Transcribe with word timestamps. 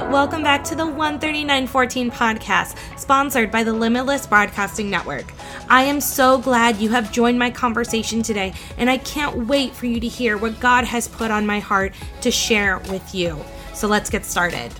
Welcome 0.00 0.42
back 0.42 0.64
to 0.64 0.74
the 0.74 0.86
13914 0.86 2.10
podcast, 2.10 2.78
sponsored 2.98 3.50
by 3.50 3.62
the 3.62 3.74
Limitless 3.74 4.26
Broadcasting 4.26 4.88
Network. 4.88 5.30
I 5.68 5.82
am 5.82 6.00
so 6.00 6.38
glad 6.38 6.78
you 6.78 6.88
have 6.88 7.12
joined 7.12 7.38
my 7.38 7.50
conversation 7.50 8.22
today, 8.22 8.54
and 8.78 8.88
I 8.88 8.96
can't 8.96 9.46
wait 9.46 9.74
for 9.74 9.84
you 9.84 10.00
to 10.00 10.08
hear 10.08 10.38
what 10.38 10.58
God 10.60 10.84
has 10.84 11.08
put 11.08 11.30
on 11.30 11.44
my 11.44 11.60
heart 11.60 11.92
to 12.22 12.30
share 12.30 12.78
with 12.88 13.14
you. 13.14 13.38
So 13.74 13.86
let's 13.86 14.08
get 14.08 14.24
started. 14.24 14.72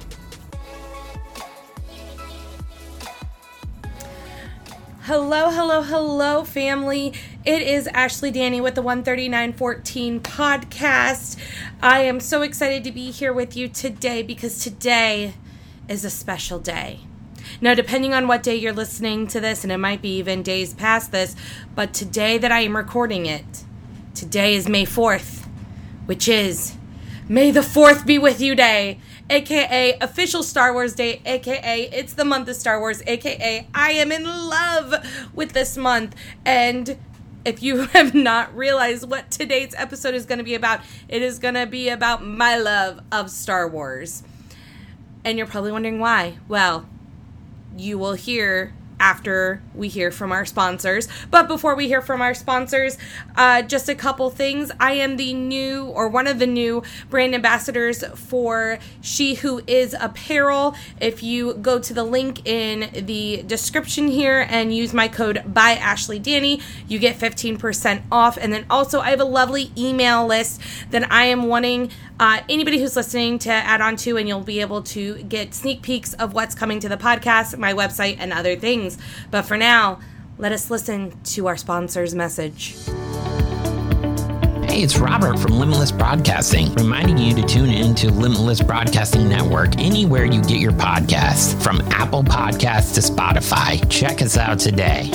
Hello, 5.02 5.50
hello, 5.50 5.82
hello, 5.82 6.42
family. 6.42 7.12
It 7.44 7.62
is 7.62 7.88
Ashley 7.88 8.30
Dannie 8.30 8.60
with 8.60 8.76
the 8.76 8.82
13914 8.82 10.20
podcast. 10.20 11.36
I 11.82 12.02
am 12.02 12.20
so 12.20 12.42
excited 12.42 12.84
to 12.84 12.92
be 12.92 13.10
here 13.10 13.32
with 13.32 13.56
you 13.56 13.66
today 13.66 14.22
because 14.22 14.62
today 14.62 15.34
is 15.88 16.04
a 16.04 16.10
special 16.10 16.60
day. 16.60 17.00
Now, 17.60 17.74
depending 17.74 18.14
on 18.14 18.28
what 18.28 18.44
day 18.44 18.54
you're 18.54 18.72
listening 18.72 19.26
to 19.26 19.40
this, 19.40 19.64
and 19.64 19.72
it 19.72 19.78
might 19.78 20.00
be 20.00 20.18
even 20.18 20.44
days 20.44 20.72
past 20.72 21.10
this, 21.10 21.34
but 21.74 21.92
today 21.92 22.38
that 22.38 22.52
I 22.52 22.60
am 22.60 22.76
recording 22.76 23.26
it, 23.26 23.64
today 24.14 24.54
is 24.54 24.68
May 24.68 24.86
4th, 24.86 25.44
which 26.06 26.28
is 26.28 26.76
May 27.28 27.50
the 27.50 27.60
4th 27.60 28.06
be 28.06 28.20
with 28.20 28.40
you 28.40 28.54
day 28.54 29.00
aka 29.30 29.96
official 30.00 30.42
Star 30.42 30.72
Wars 30.72 30.94
Day, 30.94 31.22
aka 31.24 31.88
it's 31.92 32.12
the 32.12 32.24
month 32.24 32.48
of 32.48 32.56
Star 32.56 32.78
Wars, 32.78 33.02
aka 33.06 33.66
I 33.74 33.92
am 33.92 34.12
in 34.12 34.24
love 34.24 34.94
with 35.34 35.52
this 35.52 35.76
month. 35.76 36.14
And 36.44 36.98
if 37.44 37.62
you 37.62 37.82
have 37.92 38.14
not 38.14 38.54
realized 38.56 39.08
what 39.08 39.30
today's 39.30 39.74
episode 39.76 40.14
is 40.14 40.26
going 40.26 40.38
to 40.38 40.44
be 40.44 40.54
about, 40.54 40.80
it 41.08 41.22
is 41.22 41.38
going 41.38 41.54
to 41.54 41.66
be 41.66 41.88
about 41.88 42.24
my 42.24 42.56
love 42.56 43.00
of 43.10 43.30
Star 43.30 43.68
Wars. 43.68 44.22
And 45.24 45.38
you're 45.38 45.46
probably 45.46 45.72
wondering 45.72 45.98
why. 45.98 46.38
Well, 46.48 46.86
you 47.76 47.98
will 47.98 48.14
hear 48.14 48.74
after 49.02 49.60
we 49.74 49.88
hear 49.88 50.12
from 50.12 50.30
our 50.30 50.46
sponsors. 50.46 51.08
But 51.28 51.48
before 51.48 51.74
we 51.74 51.88
hear 51.88 52.00
from 52.00 52.22
our 52.22 52.34
sponsors, 52.34 52.96
uh, 53.36 53.62
just 53.62 53.88
a 53.88 53.96
couple 53.96 54.30
things. 54.30 54.70
I 54.78 54.92
am 54.92 55.16
the 55.16 55.34
new 55.34 55.86
or 55.86 56.08
one 56.08 56.28
of 56.28 56.38
the 56.38 56.46
new 56.46 56.84
brand 57.10 57.34
ambassadors 57.34 58.04
for 58.14 58.78
She 59.00 59.34
Who 59.34 59.60
Is 59.66 59.96
Apparel. 60.00 60.76
If 61.00 61.20
you 61.20 61.54
go 61.54 61.80
to 61.80 61.92
the 61.92 62.04
link 62.04 62.46
in 62.46 63.04
the 63.06 63.42
description 63.42 64.06
here 64.06 64.46
and 64.48 64.72
use 64.72 64.94
my 64.94 65.08
code 65.08 65.42
by 65.46 65.72
Ashley 65.72 66.20
Dannie, 66.20 66.60
you 66.86 67.00
get 67.00 67.18
15% 67.18 68.02
off. 68.12 68.38
And 68.40 68.52
then 68.52 68.64
also, 68.70 69.00
I 69.00 69.10
have 69.10 69.20
a 69.20 69.24
lovely 69.24 69.72
email 69.76 70.24
list 70.24 70.60
that 70.92 71.10
I 71.10 71.24
am 71.24 71.48
wanting 71.48 71.90
uh, 72.20 72.40
anybody 72.48 72.78
who's 72.78 72.94
listening 72.94 73.36
to 73.40 73.50
add 73.50 73.80
on 73.80 73.96
to, 73.96 74.16
and 74.16 74.28
you'll 74.28 74.40
be 74.42 74.60
able 74.60 74.80
to 74.80 75.20
get 75.24 75.52
sneak 75.54 75.82
peeks 75.82 76.14
of 76.14 76.34
what's 76.34 76.54
coming 76.54 76.78
to 76.78 76.88
the 76.88 76.96
podcast, 76.96 77.58
my 77.58 77.72
website, 77.72 78.16
and 78.20 78.32
other 78.32 78.54
things. 78.54 78.91
But 79.30 79.42
for 79.42 79.56
now, 79.56 80.00
let 80.38 80.52
us 80.52 80.70
listen 80.70 81.12
to 81.24 81.46
our 81.46 81.56
sponsor's 81.56 82.14
message. 82.14 82.76
Hey, 84.72 84.82
it's 84.82 84.96
Robert 84.96 85.38
from 85.38 85.58
Limitless 85.58 85.92
Broadcasting, 85.92 86.72
reminding 86.74 87.18
you 87.18 87.34
to 87.34 87.42
tune 87.42 87.68
in 87.68 87.94
to 87.96 88.10
Limitless 88.10 88.62
Broadcasting 88.62 89.28
Network 89.28 89.78
anywhere 89.78 90.24
you 90.24 90.40
get 90.40 90.60
your 90.60 90.72
podcasts, 90.72 91.62
from 91.62 91.82
Apple 91.90 92.22
Podcasts 92.24 92.94
to 92.94 93.00
Spotify. 93.02 93.86
Check 93.90 94.22
us 94.22 94.38
out 94.38 94.58
today. 94.58 95.10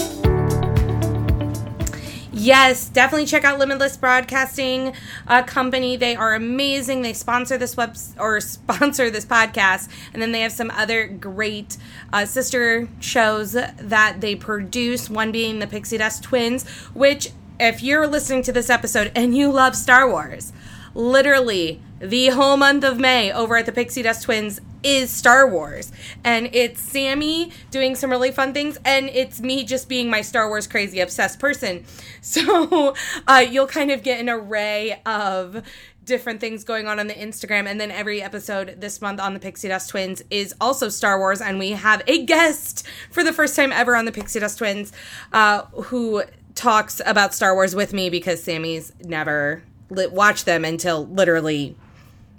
Yes, 2.48 2.88
definitely 2.88 3.26
check 3.26 3.44
out 3.44 3.60
Limitless 3.60 3.98
Broadcasting 3.98 4.94
uh, 5.28 5.44
Company. 5.44 5.98
They 5.98 6.16
are 6.16 6.34
amazing. 6.34 7.02
They 7.02 7.12
sponsor 7.12 7.58
this 7.58 7.76
web 7.76 7.98
or 8.18 8.40
sponsor 8.40 9.10
this 9.10 9.26
podcast, 9.26 9.90
and 10.14 10.22
then 10.22 10.32
they 10.32 10.40
have 10.40 10.54
some 10.54 10.72
other 10.72 11.08
great 11.08 11.76
uh, 12.14 12.26
sister 12.26 12.88
shows 13.02 13.52
that 13.52 14.22
they 14.22 14.34
produce. 14.34 15.10
One 15.10 15.34
being 15.34 15.60
the 15.60 15.68
Pixie 15.68 15.98
Dust 15.98 16.24
Twins, 16.24 16.66
which 16.94 17.32
if 17.60 17.84
you're 17.84 18.08
listening 18.08 18.44
to 18.44 18.54
this 18.54 18.70
episode 18.70 19.12
and 19.14 19.36
you 19.36 19.52
love 19.52 19.76
Star 19.76 20.10
Wars, 20.10 20.54
literally 20.94 21.82
the 22.00 22.30
whole 22.30 22.56
month 22.56 22.86
of 22.86 22.98
May 22.98 23.30
over 23.30 23.58
at 23.58 23.66
the 23.66 23.74
Pixie 23.74 24.04
Dust 24.04 24.24
Twins 24.24 24.62
is 24.88 25.12
Star 25.12 25.46
Wars. 25.46 25.92
And 26.24 26.50
it's 26.54 26.82
Sammy 26.82 27.52
doing 27.72 27.94
some 27.96 28.10
really 28.10 28.32
fun 28.32 28.54
things, 28.54 28.78
and 28.86 29.10
it's 29.10 29.42
me 29.42 29.66
just 29.66 29.90
being 29.90 30.10
my 30.10 30.22
Star 30.22 30.48
Wars 30.48 30.66
crazy 30.66 31.00
obsessed 31.02 31.40
person. 31.40 31.84
So 32.28 32.94
uh, 33.26 33.46
you'll 33.50 33.68
kind 33.68 33.90
of 33.90 34.04
get 34.04 34.20
an 34.20 34.30
array 34.30 35.02
of 35.06 35.64
different 36.04 36.42
things 36.42 36.66
going 36.66 36.86
on 36.86 37.00
on 37.00 37.08
the 37.08 37.14
Instagram. 37.14 37.68
And 37.68 37.80
then 37.80 37.90
every 37.90 38.22
episode 38.22 38.82
this 38.82 39.02
month 39.02 39.22
on 39.22 39.34
the 39.34 39.40
Pixie 39.40 39.70
Dust 39.70 39.92
Twins 39.92 40.22
is 40.30 40.54
also 40.60 40.90
Star 40.90 41.20
Wars. 41.20 41.40
And 41.40 41.58
we 41.58 41.72
have 41.72 42.02
a 42.06 42.26
guest 42.26 42.86
for 43.12 43.24
the 43.24 43.32
first 43.32 43.56
time 43.56 43.72
ever 43.72 43.96
on 43.96 44.04
the 44.04 44.12
Pixie 44.12 44.42
Dust 44.42 44.58
Twins 44.58 44.92
uh, 45.32 45.64
who 45.86 46.24
talks 46.54 47.00
about 47.06 47.34
Star 47.34 47.56
Wars 47.56 47.74
with 47.74 47.94
me 47.94 48.10
because 48.10 48.44
Sammy's 48.44 48.92
never 49.06 49.64
watched 49.90 50.46
them 50.46 50.66
until 50.66 51.06
literally 51.08 51.78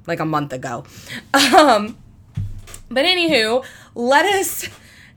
like 0.06 0.20
a 0.20 0.26
month 0.26 0.52
ago. 0.52 0.84
Um, 1.34 1.96
but 2.90 3.04
anywho, 3.04 3.64
let 3.94 4.24
us 4.26 4.68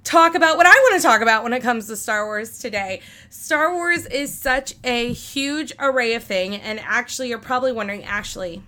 talk 0.04 0.36
about 0.36 0.58
what 0.58 0.66
I 0.66 0.72
want 0.72 1.02
to 1.02 1.08
talk 1.08 1.22
about 1.22 1.44
when 1.44 1.54
it 1.54 1.62
comes 1.62 1.88
to 1.88 1.96
Star 1.96 2.26
Wars 2.26 2.60
today. 2.60 3.02
Star 3.30 3.74
Wars 3.74 4.06
is 4.08 4.34
such 4.34 4.74
a 4.84 5.14
huge 5.14 5.72
array 5.80 6.14
of 6.16 6.24
thing, 6.24 6.56
and 6.56 6.80
actually, 6.84 7.30
you're 7.30 7.40
probably 7.40 7.72
wondering, 7.72 8.04
Ashley, 8.04 8.62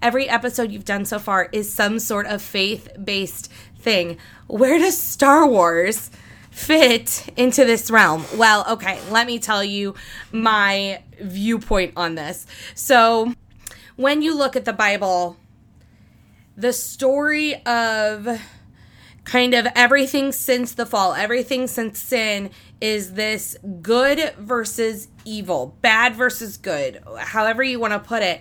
every 0.00 0.28
episode 0.28 0.70
you've 0.70 0.84
done 0.84 1.04
so 1.04 1.18
far 1.18 1.48
is 1.52 1.72
some 1.72 1.98
sort 1.98 2.26
of 2.26 2.42
faith 2.42 2.88
based 3.02 3.50
thing. 3.78 4.18
Where 4.48 4.78
does 4.78 4.98
Star 4.98 5.46
Wars 5.46 6.10
fit 6.50 7.28
into 7.36 7.64
this 7.64 7.90
realm? 7.90 8.24
Well, 8.36 8.64
okay, 8.68 9.00
let 9.10 9.26
me 9.26 9.38
tell 9.38 9.64
you 9.64 9.94
my 10.30 11.02
viewpoint 11.20 11.94
on 11.96 12.16
this. 12.16 12.46
So, 12.74 13.34
when 13.96 14.22
you 14.22 14.36
look 14.36 14.56
at 14.56 14.64
the 14.64 14.72
Bible, 14.72 15.36
the 16.62 16.72
story 16.72 17.56
of 17.66 18.40
kind 19.24 19.52
of 19.52 19.66
everything 19.74 20.30
since 20.30 20.74
the 20.74 20.86
fall, 20.86 21.12
everything 21.12 21.66
since 21.66 21.98
sin 21.98 22.50
is 22.80 23.14
this 23.14 23.56
good 23.82 24.32
versus 24.38 25.08
evil, 25.24 25.76
bad 25.80 26.14
versus 26.14 26.56
good, 26.56 27.02
however 27.18 27.64
you 27.64 27.80
want 27.80 27.92
to 27.92 27.98
put 27.98 28.22
it. 28.22 28.40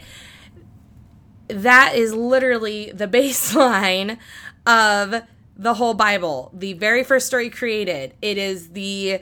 That 1.47 1.95
is 1.95 2.13
literally 2.13 2.91
the 2.91 3.07
baseline 3.07 4.19
of 4.67 5.23
the 5.57 5.73
whole 5.73 5.95
Bible. 5.95 6.51
The 6.53 6.73
very 6.73 7.03
first 7.03 7.25
story 7.25 7.49
created, 7.49 8.13
it 8.21 8.37
is 8.37 8.69
the 8.69 9.19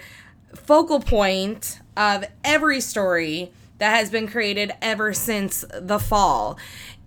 focal 0.53 0.99
point 0.99 1.79
of 1.95 2.25
every 2.43 2.81
story 2.81 3.53
that 3.77 3.95
has 3.95 4.09
been 4.09 4.27
created 4.27 4.73
ever 4.81 5.13
since 5.13 5.63
the 5.73 5.99
fall. 5.99 6.57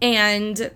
And 0.01 0.71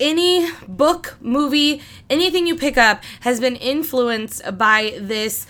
any 0.00 0.50
book, 0.66 1.16
movie, 1.20 1.82
anything 2.10 2.46
you 2.46 2.56
pick 2.56 2.76
up 2.76 3.02
has 3.20 3.40
been 3.40 3.56
influenced 3.56 4.42
by 4.58 4.96
this 5.00 5.46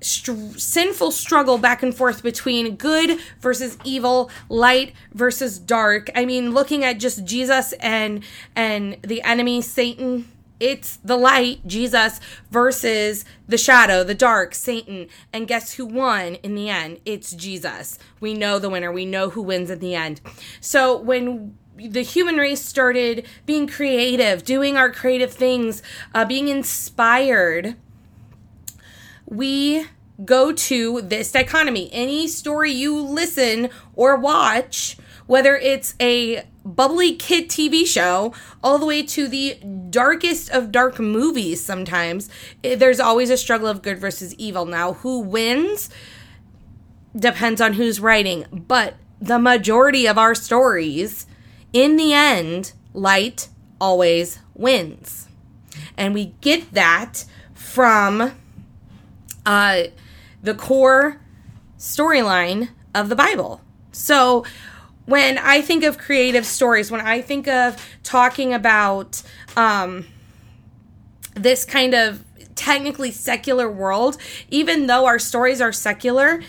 sinful 0.00 1.10
struggle 1.10 1.58
back 1.58 1.82
and 1.82 1.94
forth 1.94 2.22
between 2.22 2.76
good 2.76 3.18
versus 3.40 3.78
evil, 3.84 4.30
light 4.48 4.92
versus 5.12 5.58
dark. 5.58 6.10
I 6.14 6.24
mean, 6.24 6.52
looking 6.52 6.84
at 6.84 6.98
just 6.98 7.24
Jesus 7.24 7.72
and 7.74 8.22
and 8.54 8.98
the 9.02 9.22
enemy 9.22 9.62
Satan, 9.62 10.30
it's 10.60 10.96
the 10.98 11.16
light, 11.16 11.66
Jesus, 11.66 12.20
versus 12.50 13.24
the 13.46 13.58
shadow, 13.58 14.04
the 14.04 14.14
dark, 14.14 14.54
Satan. 14.54 15.08
And 15.32 15.48
guess 15.48 15.74
who 15.74 15.84
won 15.84 16.36
in 16.36 16.54
the 16.54 16.70
end? 16.70 17.00
It's 17.04 17.32
Jesus. 17.32 17.98
We 18.20 18.34
know 18.34 18.58
the 18.58 18.70
winner. 18.70 18.90
We 18.92 19.04
know 19.04 19.30
who 19.30 19.42
wins 19.42 19.70
in 19.70 19.80
the 19.80 19.94
end. 19.94 20.20
So 20.60 20.96
when 20.96 21.56
the 21.76 22.02
human 22.02 22.36
race 22.36 22.64
started 22.64 23.26
being 23.44 23.66
creative, 23.66 24.44
doing 24.44 24.76
our 24.76 24.90
creative 24.90 25.32
things, 25.32 25.82
uh, 26.14 26.24
being 26.24 26.48
inspired, 26.48 27.76
we 29.26 29.86
go 30.24 30.52
to 30.52 31.02
this 31.02 31.32
dichotomy. 31.32 31.90
Any 31.92 32.26
story 32.28 32.72
you 32.72 32.98
listen 32.98 33.68
or 33.94 34.16
watch, 34.16 34.96
whether 35.26 35.56
it's 35.56 35.94
a 36.00 36.46
bubbly 36.64 37.14
kid 37.14 37.48
TV 37.48 37.86
show 37.86 38.32
all 38.62 38.78
the 38.78 38.86
way 38.86 39.02
to 39.02 39.28
the 39.28 39.58
darkest 39.90 40.50
of 40.50 40.72
dark 40.72 40.98
movies, 40.98 41.62
sometimes 41.62 42.30
eh, 42.64 42.74
there's 42.74 43.00
always 43.00 43.30
a 43.30 43.36
struggle 43.36 43.68
of 43.68 43.82
good 43.82 43.98
versus 43.98 44.34
evil. 44.34 44.64
Now, 44.64 44.94
who 44.94 45.20
wins 45.20 45.90
depends 47.14 47.60
on 47.60 47.74
who's 47.74 48.00
writing, 48.00 48.46
but 48.52 48.94
the 49.20 49.38
majority 49.38 50.06
of 50.06 50.18
our 50.18 50.34
stories 50.34 51.26
in 51.72 51.96
the 51.96 52.12
end, 52.12 52.72
light 52.92 53.48
always 53.80 54.38
wins. 54.54 55.28
And 55.96 56.14
we 56.14 56.34
get 56.40 56.72
that 56.72 57.24
from 57.54 58.32
uh, 59.44 59.82
the 60.42 60.54
core 60.54 61.20
storyline 61.78 62.70
of 62.94 63.08
the 63.08 63.16
Bible. 63.16 63.60
So, 63.92 64.44
when 65.06 65.38
I 65.38 65.62
think 65.62 65.84
of 65.84 65.98
creative 65.98 66.44
stories, 66.44 66.90
when 66.90 67.00
I 67.00 67.22
think 67.22 67.46
of 67.46 67.80
talking 68.02 68.52
about 68.52 69.22
um, 69.56 70.04
this 71.34 71.64
kind 71.64 71.94
of 71.94 72.24
technically 72.56 73.12
secular 73.12 73.70
world, 73.70 74.16
even 74.50 74.88
though 74.88 75.06
our 75.06 75.20
stories 75.20 75.60
are 75.60 75.72
secular, 75.72 76.42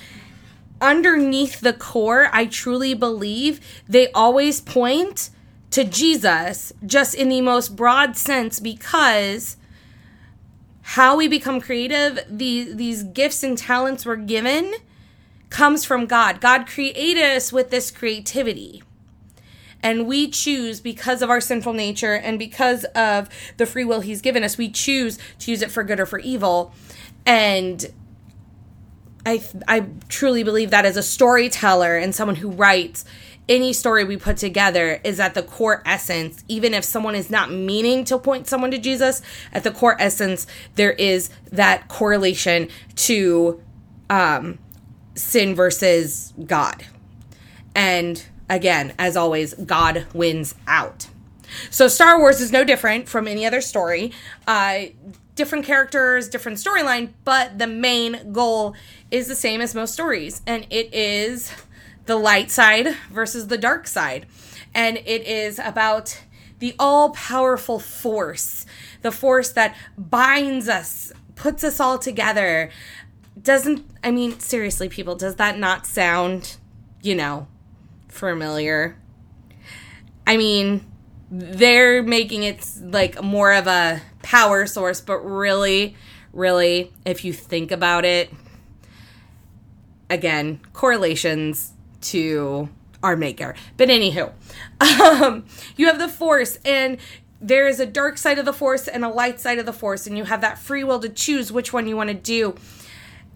underneath 0.81 1.61
the 1.61 1.73
core, 1.73 2.29
I 2.31 2.45
truly 2.45 2.93
believe 2.93 3.59
they 3.87 4.11
always 4.11 4.61
point 4.61 5.29
to 5.71 5.83
Jesus, 5.83 6.71
just 6.85 7.13
in 7.13 7.29
the 7.29 7.41
most 7.41 7.75
broad 7.75 8.15
sense, 8.15 8.59
because 8.59 9.57
how 10.81 11.17
we 11.17 11.27
become 11.27 11.59
creative, 11.59 12.19
the, 12.29 12.71
these 12.73 13.03
gifts 13.03 13.43
and 13.43 13.57
talents 13.57 14.05
we're 14.05 14.15
given, 14.15 14.73
comes 15.49 15.83
from 15.83 16.05
God. 16.05 16.39
God 16.39 16.67
created 16.67 17.23
us 17.23 17.51
with 17.51 17.69
this 17.69 17.91
creativity. 17.91 18.83
And 19.83 20.07
we 20.07 20.29
choose, 20.29 20.79
because 20.79 21.21
of 21.21 21.29
our 21.29 21.39
sinful 21.39 21.73
nature 21.73 22.13
and 22.13 22.39
because 22.39 22.83
of 22.95 23.29
the 23.57 23.65
free 23.65 23.85
will 23.85 24.01
He's 24.01 24.21
given 24.21 24.43
us, 24.43 24.57
we 24.57 24.69
choose 24.69 25.19
to 25.39 25.51
use 25.51 25.61
it 25.61 25.71
for 25.71 25.83
good 25.83 25.99
or 25.99 26.05
for 26.05 26.19
evil. 26.19 26.73
And 27.25 27.85
I, 29.27 29.43
I 29.67 29.85
truly 30.07 30.43
believe 30.43 30.69
that 30.69 30.85
as 30.85 30.95
a 30.95 31.03
storyteller 31.03 31.97
and 31.97 32.15
someone 32.15 32.37
who 32.37 32.49
writes, 32.49 33.03
any 33.49 33.73
story 33.73 34.05
we 34.05 34.15
put 34.15 34.37
together 34.37 35.01
is 35.03 35.19
at 35.19 35.33
the 35.33 35.43
core 35.43 35.83
essence, 35.85 36.45
even 36.47 36.73
if 36.73 36.85
someone 36.85 37.13
is 37.13 37.29
not 37.29 37.51
meaning 37.51 38.05
to 38.05 38.17
point 38.19 38.47
someone 38.47 38.71
to 38.71 38.77
Jesus, 38.77 39.21
at 39.51 39.65
the 39.65 39.71
core 39.71 39.97
essence, 39.99 40.47
there 40.75 40.93
is 40.93 41.29
that 41.51 41.89
correlation 41.89 42.69
to 42.95 43.61
um, 44.09 44.59
sin 45.15 45.55
versus 45.55 46.33
God. 46.45 46.85
And 47.75 48.25
again, 48.49 48.93
as 48.97 49.17
always, 49.17 49.55
God 49.55 50.05
wins 50.13 50.55
out. 50.67 51.07
So 51.69 51.89
Star 51.89 52.17
Wars 52.17 52.39
is 52.39 52.53
no 52.53 52.63
different 52.63 53.09
from 53.09 53.27
any 53.27 53.45
other 53.45 53.59
story. 53.59 54.13
Uh, 54.47 54.85
different 55.37 55.65
characters, 55.65 56.27
different 56.27 56.57
storyline, 56.57 57.13
but 57.23 57.57
the 57.57 57.67
main 57.67 58.33
goal 58.33 58.75
is 59.09 59.27
the 59.27 59.35
same 59.35 59.61
as 59.61 59.73
most 59.73 59.93
stories, 59.93 60.41
and 60.45 60.67
it 60.69 60.93
is 60.93 61.53
the 62.05 62.17
light 62.17 62.51
side 62.51 62.95
versus 63.09 63.47
the 63.47 63.57
dark 63.57 63.87
side. 63.87 64.25
And 64.73 64.97
it 64.97 65.25
is 65.25 65.59
about 65.59 66.19
the 66.59 66.75
all 66.77 67.11
powerful 67.11 67.79
force, 67.79 68.65
the 69.01 69.11
force 69.11 69.51
that 69.53 69.75
binds 69.97 70.67
us, 70.67 71.13
puts 71.35 71.63
us 71.63 71.79
all 71.79 71.97
together. 71.97 72.69
Doesn't, 73.41 73.85
I 74.03 74.11
mean, 74.11 74.39
seriously, 74.39 74.89
people, 74.89 75.15
does 75.15 75.35
that 75.35 75.57
not 75.57 75.85
sound, 75.85 76.57
you 77.01 77.15
know, 77.15 77.47
familiar? 78.09 78.97
I 80.25 80.35
mean, 80.35 80.85
they're 81.29 82.01
making 82.01 82.43
it 82.43 82.65
like 82.81 83.21
more 83.21 83.53
of 83.53 83.67
a 83.67 84.01
power 84.27 84.65
source, 84.65 84.99
but 84.99 85.19
really, 85.19 85.95
really, 86.33 86.91
if 87.05 87.23
you 87.23 87.31
think 87.31 87.71
about 87.71 88.03
it, 88.03 88.29
again, 90.09 90.59
correlations 90.73 91.71
to 92.01 92.67
our 93.01 93.15
maker. 93.15 93.55
But 93.77 93.87
anywho, 93.87 94.33
um, 95.01 95.45
you 95.77 95.87
have 95.87 95.97
the 95.97 96.09
force, 96.09 96.59
and 96.65 96.97
there 97.39 97.69
is 97.69 97.79
a 97.79 97.85
dark 97.85 98.17
side 98.17 98.37
of 98.37 98.43
the 98.43 98.51
force 98.51 98.89
and 98.89 99.05
a 99.05 99.09
light 99.09 99.39
side 99.39 99.59
of 99.59 99.65
the 99.65 99.71
force, 99.71 100.05
and 100.05 100.17
you 100.17 100.25
have 100.25 100.41
that 100.41 100.59
free 100.59 100.83
will 100.83 100.99
to 100.99 101.09
choose 101.09 101.49
which 101.49 101.71
one 101.71 101.87
you 101.87 101.95
want 101.95 102.09
to 102.09 102.13
do. 102.13 102.53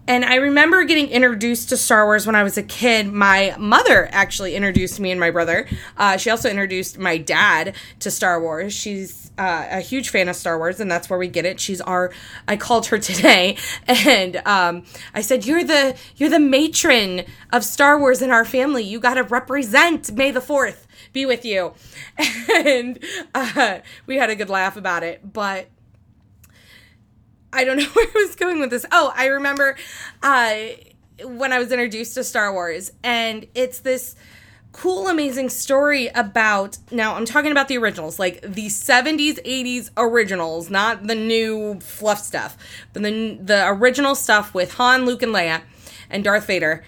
And 0.08 0.24
I 0.24 0.36
remember 0.36 0.82
getting 0.82 1.08
introduced 1.08 1.68
to 1.68 1.76
Star 1.76 2.04
Wars 2.06 2.26
when 2.26 2.34
I 2.34 2.42
was 2.42 2.58
a 2.58 2.62
kid. 2.62 3.12
My 3.12 3.54
mother 3.56 4.08
actually 4.10 4.56
introduced 4.56 4.98
me 4.98 5.12
and 5.12 5.20
my 5.20 5.30
brother. 5.30 5.68
Uh, 5.96 6.16
she 6.16 6.28
also 6.28 6.50
introduced 6.50 6.98
my 6.98 7.18
dad 7.18 7.76
to 8.00 8.10
Star 8.10 8.40
Wars. 8.40 8.72
She's 8.74 9.30
uh, 9.38 9.68
a 9.70 9.80
huge 9.80 10.08
fan 10.08 10.28
of 10.28 10.34
Star 10.34 10.58
Wars, 10.58 10.80
and 10.80 10.90
that's 10.90 11.08
where 11.08 11.18
we 11.18 11.28
get 11.28 11.46
it. 11.46 11.60
She's 11.60 11.80
our. 11.80 12.12
I 12.48 12.56
called 12.56 12.86
her 12.86 12.98
today, 12.98 13.56
and 13.86 14.36
um, 14.44 14.84
I 15.14 15.20
said, 15.20 15.46
"You're 15.46 15.64
the 15.64 15.96
you're 16.16 16.30
the 16.30 16.40
matron 16.40 17.24
of 17.52 17.64
Star 17.64 17.98
Wars 17.98 18.22
in 18.22 18.30
our 18.30 18.44
family. 18.44 18.82
You 18.82 18.98
got 18.98 19.14
to 19.14 19.22
represent 19.22 20.12
May 20.12 20.32
the 20.32 20.40
Fourth 20.40 20.86
be 21.12 21.26
with 21.26 21.44
you." 21.44 21.74
And 22.64 23.02
uh, 23.34 23.78
we 24.06 24.16
had 24.16 24.30
a 24.30 24.36
good 24.36 24.48
laugh 24.50 24.76
about 24.76 25.02
it, 25.02 25.32
but 25.32 25.68
I 27.52 27.64
don't 27.64 27.76
know 27.78 27.88
where 27.92 28.06
I 28.06 28.26
was 28.26 28.36
going 28.36 28.60
with 28.60 28.70
this. 28.70 28.86
Oh, 28.92 29.12
I 29.14 29.26
remember 29.26 29.76
uh, 30.22 30.56
when 31.24 31.52
I 31.52 31.58
was 31.58 31.70
introduced 31.72 32.14
to 32.14 32.24
Star 32.24 32.52
Wars, 32.52 32.92
and 33.02 33.46
it's 33.54 33.80
this 33.80 34.16
cool, 34.72 35.08
amazing 35.08 35.50
story 35.50 36.08
about. 36.08 36.78
Now, 36.90 37.14
I'm 37.14 37.26
talking 37.26 37.52
about 37.52 37.68
the 37.68 37.78
originals, 37.78 38.18
like 38.18 38.40
the 38.42 38.66
70s, 38.66 39.42
80s 39.44 39.90
originals, 39.96 40.70
not 40.70 41.06
the 41.06 41.14
new 41.14 41.78
fluff 41.80 42.18
stuff, 42.18 42.56
but 42.92 43.02
the, 43.02 43.38
the 43.40 43.68
original 43.68 44.14
stuff 44.14 44.54
with 44.54 44.74
Han, 44.74 45.04
Luke, 45.04 45.22
and 45.22 45.34
Leia, 45.34 45.62
and 46.10 46.24
Darth 46.24 46.46
Vader. 46.46 46.84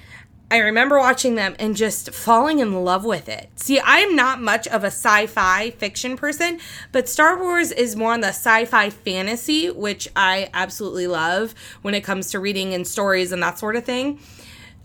I 0.51 0.59
remember 0.59 0.99
watching 0.99 1.35
them 1.35 1.57
and 1.59 1.75
just 1.75 2.13
falling 2.13 2.59
in 2.59 2.85
love 2.85 3.05
with 3.05 3.29
it. 3.29 3.51
See, 3.57 3.81
I'm 3.83 4.15
not 4.15 4.41
much 4.41 4.69
of 4.69 4.85
a 4.85 4.89
sci 4.89 5.27
fi 5.27 5.71
fiction 5.71 6.17
person, 6.17 6.61
but 6.93 7.09
Star 7.09 7.41
Wars 7.41 7.73
is 7.73 7.97
more 7.97 8.13
on 8.13 8.21
the 8.21 8.29
sci 8.29 8.67
fi 8.67 8.91
fantasy, 8.91 9.71
which 9.71 10.09
I 10.15 10.51
absolutely 10.53 11.07
love 11.07 11.55
when 11.83 11.95
it 11.95 12.03
comes 12.03 12.31
to 12.33 12.39
reading 12.39 12.75
and 12.75 12.87
stories 12.87 13.33
and 13.33 13.43
that 13.43 13.59
sort 13.59 13.75
of 13.75 13.85
thing, 13.85 14.21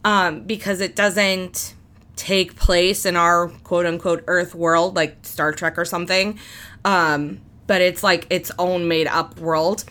um, 0.04 0.42
because 0.42 0.82
it 0.82 0.96
doesn't 0.96 1.76
take 2.16 2.56
place 2.56 3.06
in 3.06 3.16
our 3.16 3.50
quote 3.64 3.86
unquote 3.86 4.24
Earth 4.28 4.56
world 4.56 4.96
like 4.96 5.18
Star 5.24 5.52
Trek 5.52 5.78
or 5.78 5.86
something. 5.86 6.40
Um, 6.84 7.42
but 7.70 7.82
it's 7.82 8.02
like 8.02 8.26
its 8.32 8.52
own 8.58 8.88
made 8.88 9.06
up 9.06 9.38
world. 9.40 9.86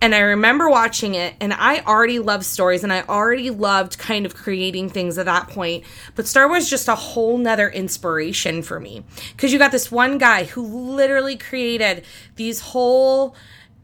And 0.00 0.14
I 0.14 0.20
remember 0.20 0.70
watching 0.70 1.16
it, 1.16 1.34
and 1.40 1.52
I 1.52 1.80
already 1.80 2.20
loved 2.20 2.44
stories 2.44 2.84
and 2.84 2.92
I 2.92 3.02
already 3.02 3.50
loved 3.50 3.98
kind 3.98 4.24
of 4.24 4.36
creating 4.36 4.90
things 4.90 5.18
at 5.18 5.26
that 5.26 5.48
point. 5.48 5.82
But 6.14 6.28
Star 6.28 6.48
Wars 6.48 6.70
just 6.70 6.86
a 6.86 6.94
whole 6.94 7.36
nother 7.36 7.68
inspiration 7.68 8.62
for 8.62 8.78
me. 8.78 9.02
Because 9.32 9.52
you 9.52 9.58
got 9.58 9.72
this 9.72 9.90
one 9.90 10.16
guy 10.16 10.44
who 10.44 10.62
literally 10.62 11.36
created 11.36 12.04
these 12.36 12.60
whole, 12.60 13.34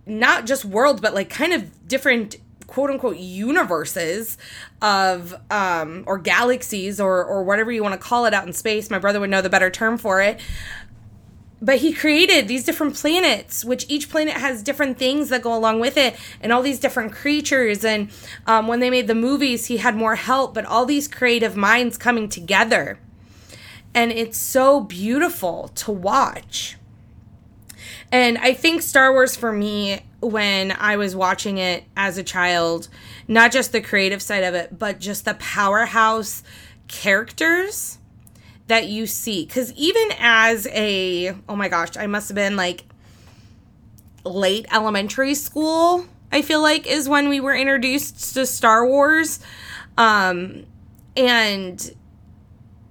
not 0.06 0.46
just 0.46 0.64
worlds, 0.64 1.00
but 1.00 1.12
like 1.12 1.28
kind 1.28 1.52
of 1.52 1.88
different 1.88 2.36
quote 2.68 2.88
unquote 2.88 3.16
universes 3.16 4.38
of 4.80 5.34
um 5.50 6.04
or 6.06 6.18
galaxies 6.18 7.00
or 7.00 7.24
or 7.24 7.42
whatever 7.42 7.72
you 7.72 7.82
want 7.82 7.92
to 7.92 7.98
call 7.98 8.26
it 8.26 8.32
out 8.32 8.46
in 8.46 8.52
space 8.52 8.88
my 8.90 8.98
brother 8.98 9.18
would 9.18 9.28
know 9.28 9.42
the 9.42 9.50
better 9.50 9.70
term 9.70 9.98
for 9.98 10.22
it 10.22 10.40
but 11.62 11.78
he 11.78 11.92
created 11.92 12.48
these 12.48 12.64
different 12.64 12.94
planets 12.94 13.64
which 13.64 13.84
each 13.88 14.08
planet 14.08 14.34
has 14.34 14.62
different 14.62 14.98
things 14.98 15.28
that 15.28 15.42
go 15.42 15.54
along 15.54 15.80
with 15.80 15.96
it 15.96 16.16
and 16.40 16.52
all 16.52 16.62
these 16.62 16.80
different 16.80 17.12
creatures. 17.12 17.84
And 17.84 18.10
um, 18.46 18.66
when 18.66 18.80
they 18.80 18.90
made 18.90 19.06
the 19.06 19.14
movies 19.14 19.66
he 19.66 19.78
had 19.78 19.94
more 19.94 20.16
help 20.16 20.54
but 20.54 20.64
all 20.64 20.86
these 20.86 21.08
creative 21.08 21.56
minds 21.56 21.98
coming 21.98 22.28
together. 22.28 22.98
And 23.94 24.12
it's 24.12 24.38
so 24.38 24.80
beautiful 24.80 25.68
to 25.76 25.92
watch. 25.92 26.76
And 28.12 28.38
i 28.38 28.54
think 28.54 28.82
star 28.82 29.12
wars 29.12 29.36
for 29.36 29.52
me 29.52 30.00
when 30.20 30.72
i 30.72 30.96
was 30.96 31.14
watching 31.14 31.58
it 31.58 31.84
as 31.96 32.18
a 32.18 32.22
child 32.22 32.88
not 33.28 33.52
just 33.52 33.72
the 33.72 33.80
creative 33.80 34.20
side 34.20 34.42
of 34.42 34.54
it 34.54 34.78
but 34.78 34.98
just 34.98 35.24
the 35.24 35.34
powerhouse 35.34 36.42
characters 36.88 37.99
that 38.70 38.86
you 38.86 39.04
see. 39.04 39.44
Because 39.44 39.72
even 39.72 40.10
as 40.20 40.66
a 40.68 41.34
oh 41.48 41.56
my 41.56 41.68
gosh 41.68 41.96
i 41.96 42.06
must 42.06 42.28
have 42.28 42.36
been 42.36 42.54
like 42.54 42.84
late 44.24 44.64
elementary 44.70 45.34
school 45.34 46.06
i 46.30 46.40
feel 46.40 46.62
like 46.62 46.86
is 46.86 47.08
when 47.08 47.28
we 47.28 47.40
were 47.40 47.54
introduced 47.54 48.34
to 48.34 48.46
star 48.46 48.86
wars. 48.86 49.40
Um 49.98 50.66
and 51.16 51.94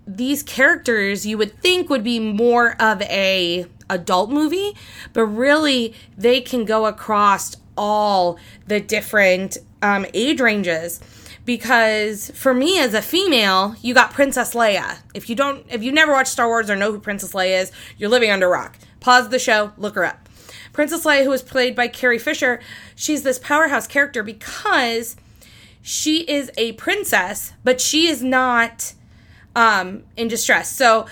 these 0.05 0.43
characters 0.43 1.25
you 1.25 1.37
would 1.37 1.57
think 1.61 1.89
would 1.89 2.03
be 2.03 2.19
more 2.19 2.75
of 2.81 3.01
a 3.03 3.65
adult 3.89 4.29
movie 4.29 4.75
but 5.13 5.23
really 5.23 5.93
they 6.17 6.41
can 6.41 6.65
go 6.65 6.87
across 6.87 7.55
all 7.77 8.37
the 8.67 8.81
different 8.81 9.57
um, 9.81 10.05
age 10.13 10.41
ranges 10.41 10.99
because 11.45 12.31
for 12.31 12.53
me 12.53 12.79
as 12.79 12.93
a 12.93 13.01
female, 13.01 13.75
you 13.81 13.93
got 13.93 14.13
Princess 14.13 14.53
Leia. 14.53 14.99
If 15.13 15.29
you 15.29 15.35
don't, 15.35 15.65
if 15.69 15.83
you 15.83 15.91
never 15.91 16.11
watched 16.11 16.31
Star 16.31 16.47
Wars 16.47 16.69
or 16.69 16.75
know 16.75 16.91
who 16.91 16.99
Princess 16.99 17.33
Leia 17.33 17.61
is, 17.61 17.71
you're 17.97 18.09
living 18.09 18.31
under 18.31 18.47
a 18.47 18.49
rock. 18.49 18.77
Pause 18.99 19.29
the 19.29 19.39
show, 19.39 19.71
look 19.77 19.95
her 19.95 20.05
up. 20.05 20.29
Princess 20.73 21.05
Leia, 21.05 21.23
who 21.23 21.29
was 21.29 21.41
played 21.41 21.75
by 21.75 21.87
Carrie 21.87 22.19
Fisher, 22.19 22.59
she's 22.95 23.23
this 23.23 23.39
powerhouse 23.39 23.87
character 23.87 24.23
because 24.23 25.15
she 25.81 26.21
is 26.29 26.51
a 26.57 26.73
princess, 26.73 27.53
but 27.63 27.81
she 27.81 28.07
is 28.07 28.21
not 28.21 28.93
um, 29.55 30.03
in 30.15 30.27
distress. 30.27 30.71
So, 30.71 31.07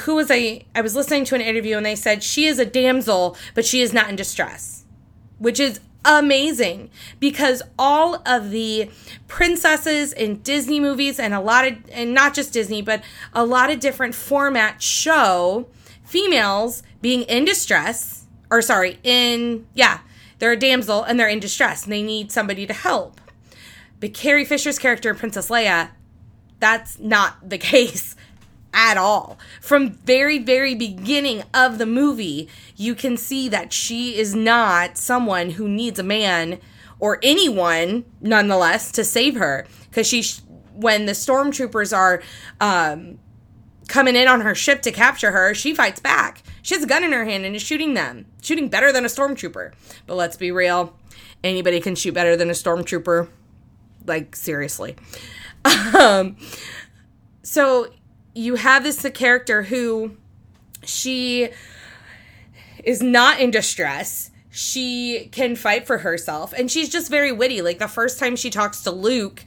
who 0.00 0.14
was 0.14 0.30
a? 0.30 0.64
I 0.74 0.80
was 0.80 0.96
listening 0.96 1.24
to 1.26 1.34
an 1.34 1.42
interview 1.42 1.76
and 1.76 1.84
they 1.84 1.96
said 1.96 2.22
she 2.22 2.46
is 2.46 2.58
a 2.58 2.64
damsel, 2.64 3.36
but 3.54 3.64
she 3.64 3.82
is 3.82 3.92
not 3.92 4.08
in 4.08 4.16
distress, 4.16 4.84
which 5.38 5.60
is 5.60 5.80
amazing 6.04 6.90
because 7.20 7.62
all 7.78 8.22
of 8.26 8.50
the 8.50 8.90
princesses 9.28 10.12
in 10.12 10.36
Disney 10.42 10.80
movies 10.80 11.18
and 11.18 11.32
a 11.32 11.40
lot 11.40 11.66
of 11.66 11.74
and 11.92 12.12
not 12.12 12.34
just 12.34 12.52
Disney 12.52 12.82
but 12.82 13.02
a 13.32 13.44
lot 13.44 13.70
of 13.70 13.80
different 13.80 14.14
formats 14.14 14.80
show 14.80 15.68
females 16.04 16.82
being 17.00 17.22
in 17.22 17.44
distress 17.44 18.26
or 18.50 18.60
sorry 18.60 18.98
in 19.04 19.66
yeah 19.74 20.00
they're 20.38 20.52
a 20.52 20.56
damsel 20.56 21.04
and 21.04 21.20
they're 21.20 21.28
in 21.28 21.40
distress 21.40 21.84
and 21.84 21.92
they 21.92 22.02
need 22.02 22.32
somebody 22.32 22.66
to 22.66 22.72
help. 22.72 23.20
But 24.00 24.12
Carrie 24.12 24.44
Fisher's 24.44 24.80
character 24.80 25.10
in 25.10 25.16
Princess 25.16 25.48
Leia 25.48 25.90
that's 26.58 26.98
not 26.98 27.48
the 27.48 27.58
case 27.72 28.16
at 28.72 28.96
all. 28.96 29.38
From 29.60 29.90
very 29.90 30.38
very 30.38 30.74
beginning 30.74 31.42
of 31.54 31.78
the 31.78 31.86
movie, 31.86 32.48
you 32.76 32.94
can 32.94 33.16
see 33.16 33.48
that 33.48 33.72
she 33.72 34.16
is 34.16 34.34
not 34.34 34.96
someone 34.96 35.50
who 35.50 35.68
needs 35.68 35.98
a 35.98 36.04
man 36.04 36.58
or 36.98 37.18
anyone 37.22 38.04
nonetheless 38.20 38.92
to 38.92 39.04
save 39.04 39.34
her 39.34 39.66
because 39.90 40.06
she 40.06 40.22
when 40.74 41.06
the 41.06 41.12
stormtroopers 41.12 41.96
are 41.96 42.22
um, 42.60 43.18
coming 43.88 44.16
in 44.16 44.28
on 44.28 44.40
her 44.40 44.54
ship 44.54 44.82
to 44.82 44.92
capture 44.92 45.32
her, 45.32 45.54
she 45.54 45.74
fights 45.74 46.00
back. 46.00 46.42
She 46.62 46.74
has 46.74 46.84
a 46.84 46.86
gun 46.86 47.04
in 47.04 47.12
her 47.12 47.24
hand 47.24 47.44
and 47.44 47.54
is 47.54 47.62
shooting 47.62 47.94
them, 47.94 48.26
shooting 48.40 48.68
better 48.68 48.92
than 48.92 49.04
a 49.04 49.08
stormtrooper. 49.08 49.72
But 50.06 50.14
let's 50.14 50.36
be 50.36 50.50
real, 50.50 50.96
anybody 51.44 51.80
can 51.80 51.94
shoot 51.94 52.14
better 52.14 52.36
than 52.36 52.48
a 52.48 52.54
stormtrooper. 52.54 53.28
Like 54.06 54.36
seriously. 54.36 54.96
Um, 55.64 56.38
so 57.44 57.92
you 58.34 58.56
have 58.56 58.82
this 58.82 59.06
character 59.14 59.64
who 59.64 60.16
she 60.84 61.50
is 62.82 63.02
not 63.02 63.40
in 63.40 63.50
distress. 63.50 64.30
She 64.50 65.28
can 65.32 65.56
fight 65.56 65.86
for 65.86 65.98
herself 65.98 66.52
and 66.52 66.70
she's 66.70 66.88
just 66.88 67.10
very 67.10 67.32
witty. 67.32 67.62
Like 67.62 67.78
the 67.78 67.88
first 67.88 68.18
time 68.18 68.36
she 68.36 68.50
talks 68.50 68.82
to 68.82 68.90
Luke, 68.90 69.44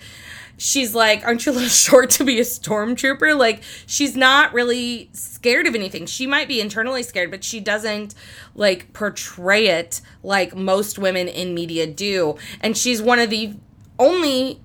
she's 0.58 0.96
like, 0.96 1.24
Aren't 1.26 1.46
you 1.46 1.52
a 1.52 1.54
little 1.54 1.70
short 1.88 2.10
to 2.12 2.24
be 2.24 2.40
a 2.40 2.44
stormtrooper? 2.44 3.38
Like, 3.38 3.62
she's 3.86 4.16
not 4.16 4.54
really 4.54 5.10
scared 5.14 5.68
of 5.68 5.76
anything. 5.76 6.06
She 6.06 6.26
might 6.26 6.48
be 6.48 6.60
internally 6.60 7.04
scared, 7.04 7.32
but 7.32 7.44
she 7.44 7.60
doesn't 7.60 8.16
like 8.56 8.94
portray 8.94 9.68
it 9.68 10.02
like 10.24 10.56
most 10.56 10.98
women 10.98 11.28
in 11.28 11.54
media 11.54 11.86
do. 11.88 12.38
And 12.62 12.78
she's 12.78 13.02
one 13.02 13.20
of 13.20 13.30
the 13.30 13.54
only 14.00 14.62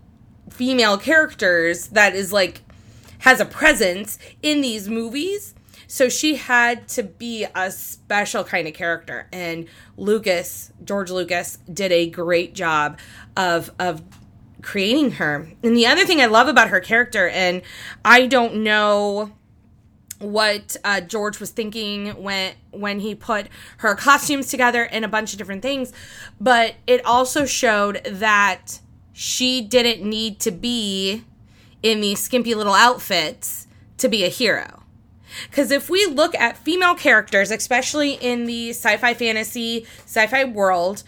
female 0.49 0.99
characters 0.99 1.89
that 1.89 2.15
is 2.15 2.33
like 2.33 2.63
has 3.21 3.41
a 3.41 3.45
presence 3.45 4.19
in 4.43 4.61
these 4.61 4.89
movies. 4.89 5.55
So 5.87 6.09
she 6.09 6.37
had 6.37 6.87
to 6.89 7.03
be 7.03 7.47
a 7.55 7.71
special 7.71 8.45
kind 8.45 8.69
of 8.69 8.75
character. 8.75 9.27
And 9.33 9.67
Lucas, 9.97 10.73
George 10.85 11.11
Lucas, 11.11 11.59
did 11.73 11.91
a 11.91 12.09
great 12.09 12.55
job 12.55 12.99
of 13.37 13.73
of 13.79 14.03
creating 14.63 15.13
her. 15.13 15.51
And 15.63 15.77
the 15.77 15.87
other 15.87 16.05
thing 16.05 16.21
I 16.21 16.27
love 16.27 16.49
about 16.49 16.69
her 16.69 16.81
character, 16.81 17.29
and 17.29 17.63
I 18.05 18.27
don't 18.27 18.63
know 18.63 19.33
what 20.19 20.77
uh, 20.85 21.01
George 21.01 21.41
was 21.41 21.51
thinking 21.51 22.09
when 22.23 22.53
when 22.71 23.01
he 23.01 23.15
put 23.15 23.49
her 23.79 23.95
costumes 23.95 24.49
together 24.49 24.85
and 24.85 25.05
a 25.05 25.09
bunch 25.09 25.33
of 25.33 25.39
different 25.39 25.63
things, 25.63 25.93
but 26.41 26.75
it 26.87 27.05
also 27.05 27.47
showed 27.47 28.05
that 28.05 28.81
she 29.13 29.61
didn't 29.61 30.09
need 30.09 30.39
to 30.41 30.51
be 30.51 31.25
in 31.83 32.01
these 32.01 32.23
skimpy 32.23 32.55
little 32.55 32.75
outfits 32.75 33.67
to 33.99 34.09
be 34.09 34.25
a 34.25 34.29
hero. 34.29 34.83
Because 35.49 35.71
if 35.71 35.89
we 35.89 36.07
look 36.07 36.35
at 36.35 36.57
female 36.57 36.95
characters, 36.95 37.51
especially 37.51 38.13
in 38.13 38.47
the 38.47 38.71
sci 38.71 38.97
fi 38.97 39.15
fantasy, 39.15 39.87
sci 40.05 40.27
fi 40.27 40.45
world, 40.45 41.03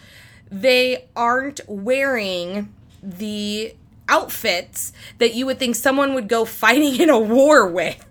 they 0.49 1.05
aren't 1.15 1.61
wearing 1.67 2.73
the 3.01 3.75
outfits 4.07 4.93
that 5.17 5.33
you 5.33 5.45
would 5.45 5.59
think 5.59 5.75
someone 5.75 6.13
would 6.13 6.27
go 6.27 6.45
fighting 6.45 6.99
in 6.99 7.09
a 7.09 7.19
war 7.19 7.67
with. 7.67 8.05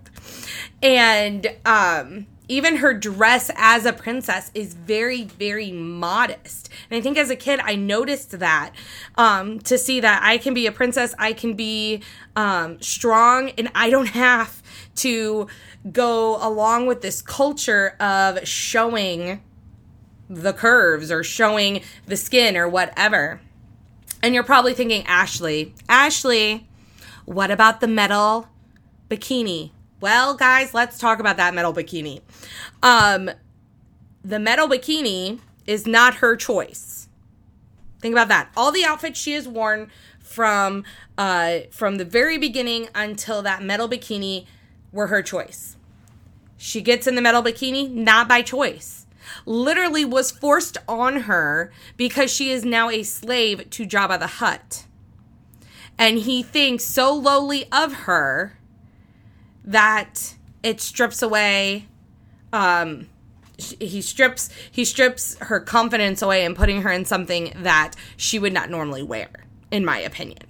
And 0.83 1.47
um, 1.65 2.27
even 2.53 2.77
her 2.77 2.93
dress 2.93 3.51
as 3.57 3.87
a 3.87 3.93
princess 3.93 4.51
is 4.55 4.75
very 4.75 5.25
very 5.25 5.73
modest. 5.73 6.69
And 6.91 6.99
i 6.99 7.01
think 7.01 7.17
as 7.17 7.31
a 7.31 7.37
kid 7.37 7.61
i 7.63 7.75
noticed 7.75 8.39
that 8.39 8.73
um, 9.17 9.59
to 9.61 9.79
see 9.79 10.01
that 10.01 10.23
i 10.23 10.37
can 10.37 10.53
be 10.53 10.67
a 10.67 10.73
princess 10.73 11.15
i 11.19 11.33
can 11.33 11.55
be 11.55 12.03
um, 12.37 12.81
strong 12.81 13.51
and 13.51 13.71
i 13.75 13.89
don't 13.89 14.07
have 14.27 14.63
to 14.97 15.47
go 15.91 16.37
along 16.47 16.87
with 16.87 17.01
this 17.01 17.23
culture 17.23 17.97
of 17.99 18.47
showing 18.47 19.41
the 20.29 20.53
curves 20.53 21.11
or 21.11 21.23
showing 21.25 21.83
the 22.07 22.17
skin 22.17 22.57
or 22.57 22.69
whatever. 22.69 23.41
And 24.23 24.35
you're 24.35 24.45
probably 24.45 24.75
thinking 24.75 25.05
ashley 25.07 25.75
ashley 25.89 26.69
what 27.25 27.51
about 27.51 27.81
the 27.81 27.89
metal 27.89 28.49
bikini 29.09 29.71
well, 30.03 30.35
guys, 30.35 30.75
let's 30.75 30.99
talk 30.99 31.21
about 31.21 31.37
that 31.37 31.55
metal 31.55 31.73
bikini. 31.73 32.21
Um, 32.83 33.31
the 34.25 34.41
metal 34.41 34.69
bikini 34.69 35.39
is 35.65 35.87
not 35.87 36.17
her 36.17 36.35
choice. 36.35 37.09
Think 38.01 38.13
about 38.13 38.27
that. 38.29 38.51
All 38.57 38.73
the 38.73 38.85
outfits 38.85 39.19
she 39.19 39.33
has 39.33 39.47
worn 39.47 39.91
from 40.19 40.83
uh, 41.17 41.61
from 41.71 41.97
the 41.99 42.05
very 42.05 42.37
beginning 42.37 42.89
until 42.97 43.43
that 43.43 43.63
metal 43.63 43.89
bikini 43.89 44.47
were 44.91 45.07
her 45.07 45.23
choice. 45.23 45.77
She 46.57 46.81
gets 46.81 47.07
in 47.07 47.15
the 47.15 47.23
metal 47.23 47.43
bikini 47.43 47.89
not 47.89 48.29
by 48.29 48.43
choice. 48.43 49.07
Literally 49.47 50.05
was 50.05 50.33
forced 50.33 50.79
on 50.89 51.23
her 51.23 51.73
because 51.97 52.31
she 52.33 52.51
is 52.51 52.65
now 52.65 52.91
a 52.91 53.05
slave 53.05 53.71
to 53.71 53.87
Jabba 53.87 54.19
the 54.19 54.27
Hutt. 54.27 54.85
And 55.97 56.19
he 56.19 56.43
thinks 56.43 56.85
so 56.85 57.15
lowly 57.15 57.67
of 57.71 57.93
her 57.93 58.59
that 59.65 60.35
it 60.63 60.81
strips 60.81 61.23
away 61.23 61.87
um 62.53 63.07
he 63.59 64.03
strips 64.03 64.51
he 64.71 64.85
strips 64.85 65.37
her 65.41 65.61
confidence 65.61 66.23
away 66.23 66.45
and 66.45 66.57
putting 66.57 66.83
her 66.83 66.91
in 66.91 67.05
something 67.05 67.53
that 67.57 67.95
she 68.17 68.39
would 68.39 68.53
not 68.53 68.71
normally 68.71 69.03
wear 69.03 69.29
in 69.71 69.85
my 69.85 69.99
opinion. 69.99 70.41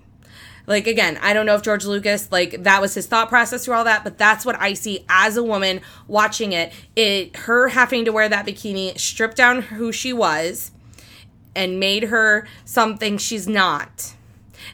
Like 0.67 0.87
again 0.87 1.19
i 1.21 1.33
don't 1.33 1.45
know 1.45 1.57
if 1.57 1.63
george 1.63 1.85
lucas 1.85 2.31
like 2.31 2.63
that 2.63 2.81
was 2.81 2.95
his 2.95 3.07
thought 3.07 3.29
process 3.29 3.65
through 3.65 3.75
all 3.75 3.85
that 3.85 4.05
but 4.05 4.17
that's 4.17 4.47
what 4.47 4.59
i 4.61 4.75
see 4.75 5.05
as 5.09 5.37
a 5.37 5.43
woman 5.43 5.81
watching 6.07 6.53
it. 6.53 6.73
It 6.95 7.37
her 7.37 7.69
having 7.69 8.05
to 8.05 8.13
wear 8.13 8.29
that 8.29 8.47
bikini 8.47 8.99
stripped 8.99 9.37
down 9.37 9.63
who 9.63 9.93
she 9.93 10.13
was 10.13 10.71
and 11.55 11.81
made 11.81 12.05
her 12.05 12.47
something 12.65 13.19
she's 13.19 13.49
not 13.49 14.15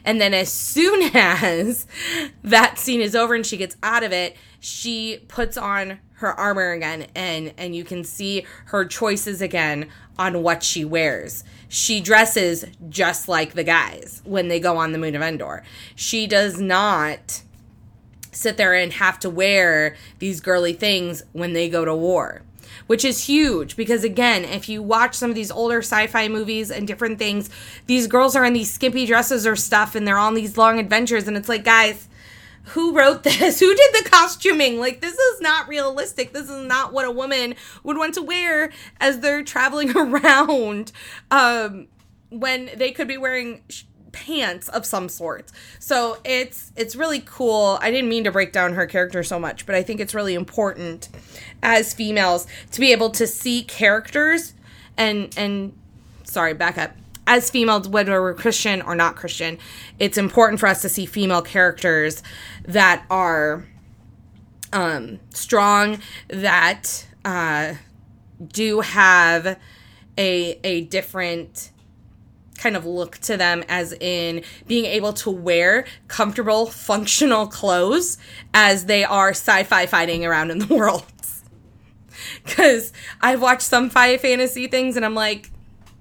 and 0.05 0.19
then 0.19 0.33
as 0.33 0.51
soon 0.51 1.09
as 1.15 1.87
that 2.43 2.77
scene 2.77 3.01
is 3.01 3.15
over 3.15 3.33
and 3.33 3.45
she 3.45 3.57
gets 3.57 3.77
out 3.83 4.03
of 4.03 4.11
it, 4.11 4.35
she 4.59 5.23
puts 5.27 5.57
on 5.57 5.99
her 6.13 6.37
armor 6.37 6.71
again 6.71 7.07
and 7.15 7.53
and 7.57 7.75
you 7.75 7.83
can 7.83 8.03
see 8.03 8.45
her 8.65 8.83
choices 8.83 9.41
again 9.41 9.89
on 10.17 10.43
what 10.43 10.63
she 10.63 10.83
wears. 10.83 11.43
She 11.69 12.01
dresses 12.01 12.65
just 12.89 13.29
like 13.29 13.53
the 13.53 13.63
guys 13.63 14.21
when 14.25 14.49
they 14.49 14.59
go 14.59 14.77
on 14.77 14.91
the 14.91 14.97
moon 14.97 15.15
of 15.15 15.21
Endor. 15.21 15.63
She 15.95 16.27
does 16.27 16.59
not 16.59 17.41
sit 18.31 18.57
there 18.57 18.73
and 18.73 18.93
have 18.93 19.17
to 19.19 19.29
wear 19.29 19.95
these 20.19 20.41
girly 20.41 20.73
things 20.73 21.23
when 21.31 21.53
they 21.53 21.69
go 21.69 21.85
to 21.85 21.95
war 21.95 22.43
which 22.89 23.05
is 23.05 23.25
huge 23.25 23.75
because 23.75 24.03
again, 24.03 24.43
if 24.43 24.67
you 24.67 24.81
watch 24.81 25.13
some 25.13 25.29
of 25.29 25.35
these 25.35 25.51
older 25.51 25.77
sci-fi 25.77 26.27
movies 26.27 26.71
and 26.71 26.87
different 26.87 27.19
things, 27.19 27.47
these 27.85 28.07
girls 28.07 28.35
are 28.35 28.43
in 28.43 28.53
these 28.53 28.73
skimpy 28.73 29.05
dresses 29.05 29.45
or 29.45 29.55
stuff 29.55 29.93
and 29.93 30.07
they're 30.07 30.17
on 30.17 30.33
these 30.33 30.57
long 30.57 30.79
adventures 30.79 31.27
and 31.27 31.37
it's 31.37 31.47
like, 31.47 31.63
guys, 31.63 32.07
who 32.63 32.97
wrote 32.97 33.21
this? 33.25 33.59
Who 33.59 33.75
did 33.75 33.93
the 33.93 34.09
costuming? 34.09 34.79
Like, 34.79 35.01
this 35.01 35.13
is 35.13 35.39
not 35.39 35.67
realistic. 35.67 36.33
This 36.33 36.49
is 36.49 36.65
not 36.65 36.91
what 36.91 37.05
a 37.05 37.11
woman 37.11 37.53
would 37.83 37.95
want 37.95 38.15
to 38.15 38.23
wear 38.23 38.71
as 38.99 39.19
they're 39.19 39.43
traveling 39.43 39.91
around 39.95 40.91
um, 41.29 41.89
when 42.31 42.71
they 42.75 42.91
could 42.91 43.07
be 43.07 43.17
wearing 43.17 43.61
pants 44.11 44.69
of 44.69 44.85
some 44.85 45.09
sort. 45.09 45.51
So 45.79 46.17
it's 46.23 46.71
it's 46.75 46.95
really 46.95 47.21
cool. 47.25 47.77
I 47.81 47.91
didn't 47.91 48.09
mean 48.09 48.23
to 48.25 48.31
break 48.31 48.51
down 48.51 48.73
her 48.73 48.85
character 48.85 49.23
so 49.23 49.39
much, 49.39 49.65
but 49.65 49.75
I 49.75 49.83
think 49.83 49.99
it's 49.99 50.13
really 50.13 50.35
important 50.35 51.09
as 51.61 51.93
females 51.93 52.47
to 52.71 52.79
be 52.79 52.91
able 52.91 53.09
to 53.11 53.27
see 53.27 53.63
characters 53.63 54.53
and 54.97 55.33
and 55.37 55.73
sorry, 56.23 56.53
back 56.53 56.77
up. 56.77 56.91
As 57.27 57.51
females, 57.51 57.87
whether 57.87 58.19
we're 58.21 58.33
Christian 58.33 58.81
or 58.81 58.95
not 58.95 59.15
Christian, 59.15 59.59
it's 59.99 60.17
important 60.17 60.59
for 60.59 60.65
us 60.65 60.81
to 60.81 60.89
see 60.89 61.05
female 61.05 61.43
characters 61.43 62.23
that 62.65 63.05
are 63.11 63.65
um, 64.73 65.19
strong, 65.31 65.99
that 66.29 67.05
uh, 67.25 67.75
do 68.51 68.79
have 68.81 69.59
a 70.17 70.59
a 70.63 70.81
different 70.85 71.71
kind 72.59 72.75
of 72.75 72.85
look 72.85 73.17
to 73.19 73.37
them 73.37 73.63
as 73.67 73.93
in 73.93 74.43
being 74.67 74.85
able 74.85 75.13
to 75.13 75.29
wear 75.29 75.85
comfortable, 76.07 76.65
functional 76.65 77.47
clothes 77.47 78.17
as 78.53 78.85
they 78.85 79.03
are 79.03 79.29
sci 79.29 79.63
fi 79.63 79.85
fighting 79.85 80.25
around 80.25 80.51
in 80.51 80.59
the 80.59 80.73
world. 80.75 81.05
Because 82.43 82.91
I've 83.21 83.41
watched 83.41 83.63
some 83.63 83.89
fi 83.89 84.17
fantasy 84.17 84.67
things 84.67 84.95
and 84.95 85.05
I'm 85.05 85.15
like, 85.15 85.51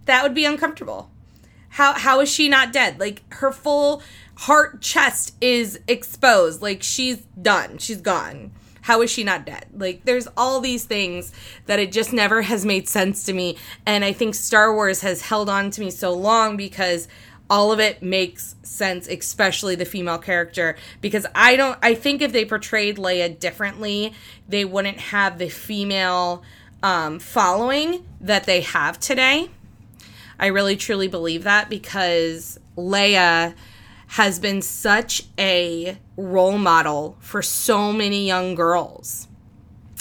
that 0.07 0.23
would 0.23 0.35
be 0.35 0.45
uncomfortable. 0.45 1.11
How 1.71 1.93
how 1.93 2.21
is 2.21 2.29
she 2.31 2.49
not 2.49 2.73
dead? 2.73 2.99
Like 2.99 3.23
her 3.35 3.53
full 3.53 4.03
heart 4.35 4.81
chest 4.81 5.35
is 5.41 5.79
exposed. 5.87 6.63
Like 6.63 6.83
she's 6.83 7.19
done. 7.41 7.79
She's 7.79 8.01
gone. 8.01 8.53
How 8.83 9.03
is 9.03 9.11
she 9.11 9.25
not 9.25 9.45
dead? 9.45 9.67
Like 9.75 10.05
there's 10.05 10.29
all 10.37 10.61
these 10.61 10.85
things 10.85 11.33
that 11.67 11.79
it 11.79 11.93
just 11.93 12.13
never 12.13 12.43
has 12.43 12.65
made 12.65 12.89
sense 12.89 13.25
to 13.25 13.33
me. 13.33 13.57
And 13.87 14.05
I 14.05 14.13
think 14.13 14.35
Star 14.35 14.75
Wars 14.75 15.01
has 15.01 15.23
held 15.23 15.49
on 15.49 15.71
to 15.73 15.81
me 15.81 15.91
so 15.91 16.13
long 16.13 16.57
because 16.57 17.09
all 17.51 17.73
of 17.73 17.81
it 17.81 18.03
makes 18.03 18.57
sense, 18.63 19.09
especially 19.09 19.75
the 19.75 19.85
female 19.85 20.19
character. 20.19 20.77
Because 21.01 21.27
I 21.35 21.57
don't, 21.57 21.79
I 21.83 21.95
think 21.95 22.21
if 22.21 22.33
they 22.33 22.45
portrayed 22.45 22.97
Leia 22.97 23.39
differently, 23.39 24.13
they 24.49 24.65
wouldn't 24.65 24.99
have 24.99 25.39
the 25.39 25.49
female 25.49 26.43
um, 26.83 27.19
following 27.19 28.05
that 28.21 28.45
they 28.45 28.61
have 28.61 29.01
today. 29.01 29.49
I 30.39 30.47
really 30.47 30.77
truly 30.77 31.09
believe 31.09 31.45
that 31.45 31.69
because 31.69 32.59
Leia 32.77 33.55
has 34.09 34.39
been 34.39 34.63
such 34.63 35.25
a 35.39 35.99
role 36.17 36.59
model 36.59 37.17
for 37.21 37.43
so 37.43 37.93
many 37.93 38.27
young 38.27 38.55
girls. 38.55 39.29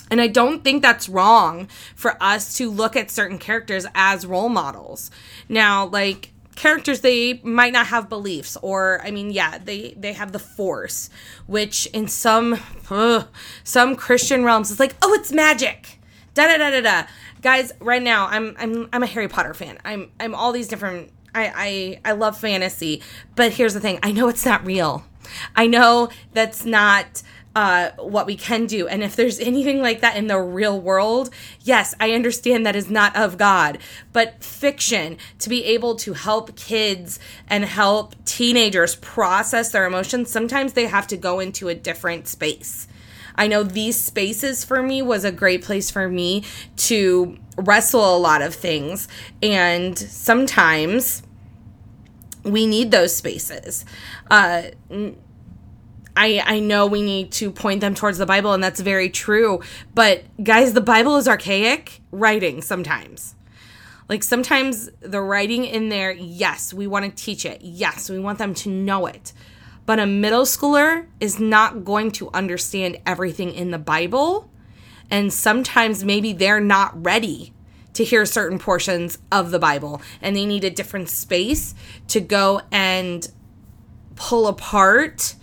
And 0.10 0.22
I 0.22 0.28
don't 0.28 0.64
think 0.64 0.82
that's 0.82 1.10
wrong 1.10 1.68
for 1.96 2.22
us 2.24 2.56
to 2.58 2.70
look 2.70 2.96
at 2.96 3.12
certain 3.12 3.38
characters 3.38 3.86
as 3.94 4.26
role 4.26 4.50
models. 4.50 5.12
Now, 5.50 5.86
like 5.88 6.32
characters 6.56 7.02
they 7.02 7.40
might 7.44 7.72
not 7.72 7.86
have 7.86 8.10
beliefs 8.10 8.58
or 8.64 9.00
i 9.04 9.12
mean 9.12 9.30
yeah 9.30 9.60
they 9.60 9.94
they 9.96 10.12
have 10.12 10.32
the 10.32 10.40
force 10.40 11.08
which 11.46 11.86
in 11.94 12.08
some 12.08 12.60
uh, 12.90 13.24
some 13.64 13.96
christian 13.96 14.44
realms 14.44 14.72
is 14.72 14.80
like 14.80 14.96
oh 15.04 15.14
it's 15.14 15.32
magic 15.32 16.00
da 16.34 16.48
da 16.48 16.58
da 16.58 16.72
da 16.72 16.82
da 16.82 17.08
guys 17.44 17.72
right 17.80 18.02
now 18.02 18.26
i'm 18.32 18.56
i'm 18.58 18.90
i'm 18.92 19.04
a 19.04 19.06
harry 19.06 19.28
potter 19.28 19.54
fan 19.54 19.78
i'm 19.86 20.10
i'm 20.20 20.34
all 20.34 20.52
these 20.52 20.68
different 20.68 21.12
i 21.38 22.00
i 22.06 22.12
i 22.12 22.12
love 22.12 22.38
fantasy 22.38 23.02
but 23.36 23.54
here's 23.54 23.74
the 23.74 23.80
thing 23.80 24.00
i 24.04 24.12
know 24.12 24.28
it's 24.28 24.46
not 24.46 24.66
real 24.66 25.06
i 25.56 25.68
know 25.68 26.10
that's 26.34 26.66
not 26.66 27.22
uh, 27.58 27.90
what 27.98 28.28
we 28.28 28.36
can 28.36 28.68
do. 28.68 28.88
And 28.88 29.02
if 29.02 29.16
there's 29.16 29.40
anything 29.40 29.82
like 29.82 30.02
that 30.02 30.16
in 30.16 30.28
the 30.28 30.40
real 30.40 30.80
world, 30.80 31.32
yes, 31.64 31.96
I 32.00 32.12
understand 32.12 32.68
that 32.68 32.76
is 32.76 32.88
not 32.88 33.16
of 33.16 33.40
God. 33.40 33.80
But 34.14 34.44
fiction, 34.44 35.18
to 35.40 35.50
be 35.50 35.66
able 35.66 35.96
to 35.96 36.14
help 36.14 36.56
kids 36.56 37.20
and 37.48 37.66
help 37.66 38.14
teenagers 38.26 38.98
process 38.98 39.72
their 39.72 39.88
emotions, 39.88 40.30
sometimes 40.30 40.74
they 40.74 40.86
have 40.86 41.08
to 41.08 41.18
go 41.18 41.40
into 41.40 41.68
a 41.68 41.74
different 41.74 42.28
space. 42.28 42.88
I 43.34 43.48
know 43.48 43.64
these 43.64 44.00
spaces 44.00 44.64
for 44.64 44.84
me 44.84 45.02
was 45.02 45.24
a 45.24 45.32
great 45.32 45.64
place 45.64 45.90
for 45.90 46.08
me 46.08 46.44
to 46.76 47.40
wrestle 47.58 48.16
a 48.16 48.20
lot 48.20 48.44
of 48.44 48.54
things. 48.54 49.08
And 49.42 49.98
sometimes 49.98 51.24
we 52.48 52.66
need 52.66 52.92
those 52.92 53.16
spaces. 53.16 53.86
Uh, 54.30 54.64
I, 56.16 56.42
I 56.44 56.60
know 56.60 56.88
we 56.88 57.04
need 57.04 57.32
to 57.34 57.52
point 57.52 57.82
them 57.82 57.94
towards 57.94 58.18
the 58.18 58.26
Bible, 58.26 58.54
and 58.54 58.64
that's 58.64 58.80
very 58.80 59.10
true. 59.10 59.62
But 59.94 60.24
guys, 60.44 60.74
the 60.74 60.82
Bible 60.82 61.18
is 61.18 61.28
archaic 61.28 62.02
writing 62.12 62.62
sometimes. 62.62 63.36
Like 64.10 64.24
sometimes 64.24 64.90
the 65.02 65.22
writing 65.22 65.66
in 65.66 65.90
there, 65.90 66.12
yes, 66.12 66.74
we 66.74 66.88
want 66.88 67.06
to 67.06 67.24
teach 67.24 67.46
it. 67.46 67.62
Yes, 67.62 68.10
we 68.10 68.20
want 68.20 68.40
them 68.40 68.54
to 68.56 68.70
know 68.70 69.06
it. 69.06 69.34
But 69.86 70.00
a 70.00 70.06
middle 70.06 70.44
schooler 70.44 71.08
is 71.20 71.40
not 71.40 71.86
going 71.86 72.12
to 72.14 72.30
understand 72.32 72.98
everything 73.06 73.54
in 73.54 73.72
the 73.72 73.78
Bible. 73.78 74.50
And 75.12 75.32
sometimes 75.32 76.04
maybe 76.04 76.34
they're 76.34 76.60
not 76.60 77.06
ready 77.06 77.54
to 77.98 78.04
hear 78.04 78.28
certain 78.28 78.60
portions 78.60 79.18
of 79.32 79.50
the 79.50 79.58
Bible 79.58 80.00
and 80.22 80.36
they 80.36 80.46
need 80.46 80.64
a 80.64 80.70
different 80.70 81.10
space 81.10 81.74
to 82.08 82.20
go 82.20 82.62
and 82.72 83.28
pull 84.16 84.48
apart 84.48 85.34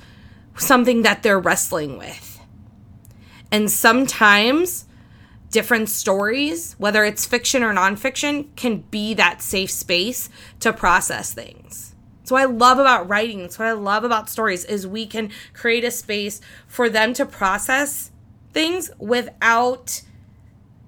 something 0.56 1.02
that 1.02 1.24
they're 1.24 1.38
wrestling 1.38 1.98
with. 1.98 2.38
And 3.50 3.68
sometimes 3.68 4.86
different 5.50 5.88
stories, 5.88 6.74
whether 6.78 7.04
it's 7.04 7.26
fiction 7.26 7.64
or 7.64 7.74
nonfiction, 7.74 8.54
can 8.54 8.82
be 8.82 9.14
that 9.14 9.42
safe 9.42 9.70
space 9.70 10.30
to 10.60 10.72
process 10.72 11.34
things. 11.34 11.96
So 12.22 12.36
I 12.36 12.44
love 12.44 12.78
about 12.78 13.08
writing, 13.08 13.42
that's 13.42 13.58
what 13.58 13.66
I 13.66 13.72
love 13.72 14.04
about 14.04 14.30
stories 14.30 14.64
is 14.64 14.86
we 14.86 15.06
can 15.06 15.30
create 15.54 15.82
a 15.82 15.90
space 15.90 16.40
for 16.68 16.88
them 16.88 17.14
to 17.14 17.26
process 17.26 18.12
things 18.52 18.92
without 18.98 20.02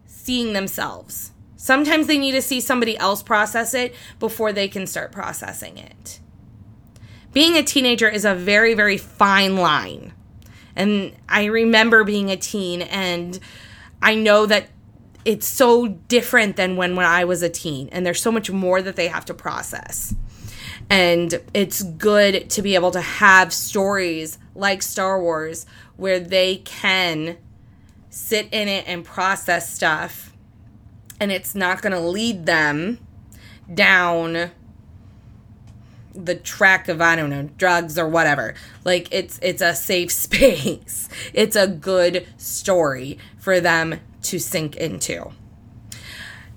seeing 0.07 0.53
themselves. 0.53 1.33
Sometimes 1.67 2.07
they 2.07 2.19
need 2.19 2.33
to 2.33 2.43
see 2.43 2.61
somebody 2.61 2.97
else 2.97 3.23
process 3.23 3.75
it 3.75 3.95
before 4.21 4.53
they 4.53 4.69
can 4.69 4.87
start 4.87 5.13
processing 5.13 5.79
it 5.79 6.21
being 7.37 7.59
a 7.59 7.63
teenager 7.63 8.09
is 8.09 8.25
a 8.25 8.35
very, 8.35 8.73
very 8.73 8.97
fine 8.97 9.57
line. 9.57 10.15
And 10.75 11.15
I 11.29 11.45
remember 11.45 12.03
being 12.03 12.31
a 12.31 12.37
teen, 12.39 12.81
and 12.81 13.39
I 14.01 14.15
know 14.15 14.47
that 14.47 14.71
it's 15.27 15.47
so 15.47 15.87
different 15.87 16.57
than 16.57 16.77
when, 16.77 16.97
when 16.97 17.05
I 17.05 17.27
was 17.27 17.43
a 17.43 17.51
teen, 17.51 17.91
and 17.93 18.07
there's 18.07 18.23
so 18.23 18.33
much 18.33 18.51
more 18.51 18.81
that 18.81 18.97
they 18.97 19.09
have 19.09 19.27
to 19.27 19.35
process. 19.35 20.15
And 20.89 21.39
it's 21.53 21.83
good 21.83 22.49
to 22.49 22.63
be 22.63 22.75
able 22.75 22.93
to 22.93 23.03
have 23.03 23.53
stories 23.53 24.39
like 24.55 24.81
Star 24.81 25.21
Wars 25.21 25.67
where 25.99 26.19
they 26.19 26.57
can 26.57 27.37
sit 28.09 28.49
in 28.51 28.67
it 28.67 28.89
and 28.89 29.05
process 29.05 29.75
stuff, 29.75 30.33
and 31.21 31.33
it's 31.33 31.55
not 31.55 31.83
going 31.83 31.93
to 31.93 32.01
lead 32.01 32.47
them 32.47 32.99
down 33.73 34.51
the 36.15 36.35
track 36.35 36.89
of 36.89 37.01
I 37.01 37.15
don't 37.15 37.31
know 37.31 37.51
drugs 37.59 37.99
or 37.99 38.09
whatever. 38.09 38.55
Like 38.85 39.09
it's 39.11 39.39
it's 39.43 39.63
a 39.63 39.75
safe 39.75 40.11
space. 40.13 41.09
It's 41.33 41.57
a 41.57 41.67
good 41.67 42.27
story 42.37 43.19
for 43.39 43.61
them 43.61 44.01
to 44.23 44.39
sink 44.39 44.77
into. 44.77 45.33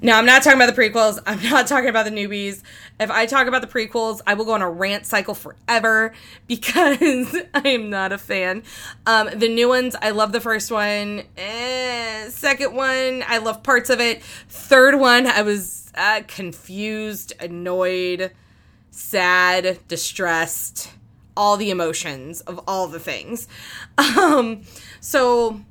Now, 0.02 0.18
I'm 0.18 0.26
not 0.26 0.44
talking 0.44 0.62
about 0.62 0.74
the 0.74 0.82
prequels. 0.82 1.20
I'm 1.26 1.42
not 1.44 1.68
talking 1.68 1.90
about 1.90 2.06
the 2.06 2.12
newbies. 2.12 2.62
If 3.00 3.12
I 3.12 3.26
talk 3.26 3.48
about 3.48 3.62
the 3.62 3.68
prequels, 3.68 4.22
I 4.26 4.34
will 4.34 4.46
go 4.46 4.54
on 4.54 4.62
a 4.62 4.70
rant 4.70 5.06
cycle 5.06 5.34
forever 5.34 6.14
because 6.48 7.36
I 7.54 7.68
am 7.70 7.90
not 7.90 8.12
a 8.12 8.18
fan. 8.18 8.64
Um, 9.06 9.30
the 9.34 9.50
new 9.50 9.68
ones, 9.68 9.96
I 10.02 10.12
love 10.12 10.32
the 10.32 10.42
first 10.42 10.72
one. 10.72 11.24
Eh, 11.38 12.30
second 12.30 12.74
one, 12.76 13.24
I 13.28 13.40
love 13.40 13.64
parts 13.64 13.90
of 13.90 14.00
it. 14.00 14.24
Third 14.24 15.00
one, 15.00 15.28
I 15.28 15.42
was 15.42 15.92
uh, 15.96 16.22
confused, 16.28 17.34
annoyed 17.40 18.32
sad, 18.92 19.80
distressed, 19.88 20.92
all 21.38 21.58
the 21.58 21.70
emotions 21.70 22.42
of 22.42 22.60
all 22.68 22.88
the 22.88 23.00
things. 23.00 23.48
Um, 23.98 24.64
so 25.00 25.62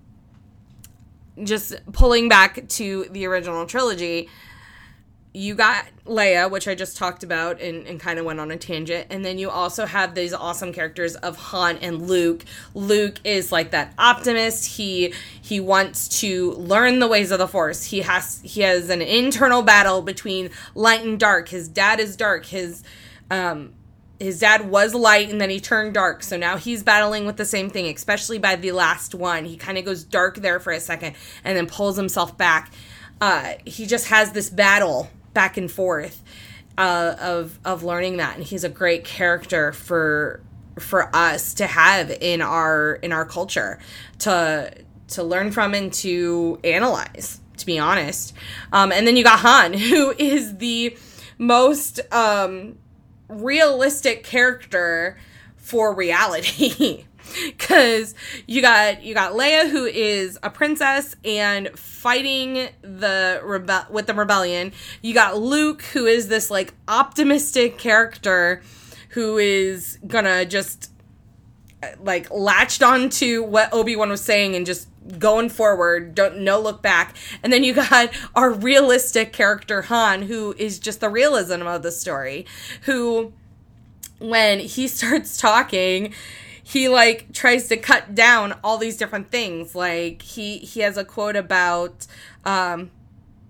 just 1.45 1.75
pulling 1.93 2.29
back 2.29 2.69
to 2.69 3.07
the 3.11 3.27
original 3.27 3.67
trilogy, 3.67 4.29
you 5.35 5.55
got 5.55 5.85
Leia, 6.05 6.51
which 6.51 6.67
I 6.67 6.75
just 6.75 6.97
talked 6.97 7.23
about 7.23 7.61
and, 7.61 7.87
and 7.87 8.01
kind 8.01 8.19
of 8.19 8.25
went 8.25 8.41
on 8.41 8.51
a 8.51 8.57
tangent. 8.57 9.07
And 9.11 9.25
then 9.25 9.39
you 9.39 9.51
also 9.51 9.87
have 9.87 10.15
these 10.15 10.33
awesome 10.33 10.73
characters 10.73 11.17
of 11.17 11.37
Han 11.37 11.77
and 11.79 12.09
Luke. 12.09 12.45
Luke 12.75 13.21
is 13.25 13.53
like 13.53 13.71
that 13.71 13.93
optimist. 13.99 14.77
He 14.77 15.13
he 15.41 15.61
wants 15.61 16.09
to 16.21 16.53
learn 16.53 16.99
the 16.99 17.07
ways 17.07 17.31
of 17.31 17.39
the 17.39 17.49
Force. 17.49 17.85
He 17.85 18.01
has 18.01 18.41
he 18.43 18.63
has 18.63 18.91
an 18.91 19.03
internal 19.03 19.63
battle 19.63 20.03
between 20.03 20.51
light 20.75 21.05
and 21.05 21.21
dark. 21.21 21.49
His 21.49 21.69
dad 21.69 22.01
is 22.01 22.17
dark. 22.17 22.47
His 22.47 22.83
um, 23.31 23.75
his 24.21 24.41
dad 24.41 24.69
was 24.69 24.95
light 24.95 25.31
and 25.31 25.41
then 25.41 25.51
he 25.51 25.61
turned 25.61 25.95
dark. 25.95 26.23
So 26.23 26.37
now 26.37 26.57
he's 26.57 26.83
battling 26.83 27.27
with 27.27 27.37
the 27.37 27.45
same 27.45 27.71
thing, 27.71 27.87
especially 27.95 28.39
by 28.39 28.57
the 28.57 28.73
last 28.73 29.15
one. 29.15 29.45
He 29.45 29.57
kind 29.57 29.79
of 29.79 29.85
goes 29.85 30.05
dark 30.05 30.37
there 30.37 30.61
for 30.61 30.73
a 30.73 30.81
second 30.81 31.15
and 31.45 31.57
then 31.57 31.67
pulls 31.67 31.97
himself 31.97 32.37
back. 32.37 32.73
Uh, 33.21 33.55
he 33.65 33.87
just 33.87 34.09
has 34.09 34.33
this 34.33 34.51
battle 34.51 35.11
back 35.35 35.57
and 35.57 35.71
forth 35.71 36.23
uh, 36.77 37.17
of 37.21 37.59
of 37.65 37.83
learning 37.83 38.19
that, 38.19 38.37
and 38.37 38.45
he's 38.45 38.65
a 38.65 38.69
great 38.69 39.05
character 39.05 39.73
for 39.73 40.41
for 40.79 41.15
us 41.15 41.55
to 41.55 41.67
have 41.67 42.11
in 42.21 42.41
our 42.41 42.95
in 43.03 43.13
our 43.13 43.25
culture 43.25 43.81
to 44.21 44.73
to 45.09 45.23
learn 45.25 45.51
from 45.51 45.75
and 45.75 45.93
to 45.93 46.59
analyze. 46.65 47.41
To 47.59 47.67
be 47.67 47.81
honest, 47.81 48.35
um, 48.73 48.93
and 48.93 49.05
then 49.05 49.17
you 49.17 49.25
got 49.25 49.41
Han, 49.41 49.73
who 49.91 50.15
is 50.17 50.59
the 50.59 50.97
most 51.39 52.01
um, 52.13 52.79
realistic 53.29 54.25
character 54.25 55.19
for 55.57 55.95
reality. 55.95 57.05
Cause 57.59 58.15
you 58.47 58.63
got 58.63 59.03
you 59.03 59.13
got 59.13 59.33
Leia 59.33 59.69
who 59.69 59.85
is 59.85 60.39
a 60.43 60.49
princess 60.49 61.15
and 61.25 61.69
fighting 61.79 62.71
the 62.81 63.41
rebe- 63.45 63.91
with 63.91 64.07
the 64.07 64.15
rebellion. 64.15 64.73
You 65.03 65.13
got 65.13 65.37
Luke 65.37 65.83
who 65.83 66.07
is 66.07 66.29
this 66.29 66.51
like 66.51 66.73
optimistic 66.87 67.77
character 67.77 68.63
who 69.11 69.37
is 69.37 69.99
gonna 70.07 70.47
just 70.47 70.91
like 72.01 72.31
latched 72.31 72.83
onto 72.83 73.43
what 73.43 73.73
Obi-Wan 73.73 74.09
was 74.09 74.23
saying 74.23 74.57
and 74.57 74.65
just 74.65 74.89
going 75.19 75.49
forward, 75.49 76.15
don't 76.15 76.39
no 76.39 76.61
look 76.61 76.83
back. 76.83 77.17
And 77.43 77.53
then 77.53 77.65
you 77.65 77.75
got 77.75 78.11
our 78.35 78.51
realistic 78.51 79.33
character 79.33 79.83
Han 79.83 80.23
who 80.23 80.55
is 80.59 80.79
just 80.79 81.01
the 81.01 81.09
realism 81.09 81.63
of 81.63 81.83
the 81.83 81.93
story, 81.93 82.47
who 82.83 83.33
when 84.19 84.61
he 84.61 84.89
starts 84.89 85.39
talking, 85.39 86.15
he 86.63 86.89
like 86.89 87.33
tries 87.33 87.69
to 87.69 87.77
cut 87.77 88.15
down 88.15 88.55
all 88.63 88.77
these 88.77 88.97
different 88.97 89.31
things. 89.31 89.75
Like 89.75 90.23
he 90.23 90.59
he 90.59 90.81
has 90.81 90.97
a 90.97 91.05
quote 91.05 91.37
about 91.37 92.07
um 92.45 92.91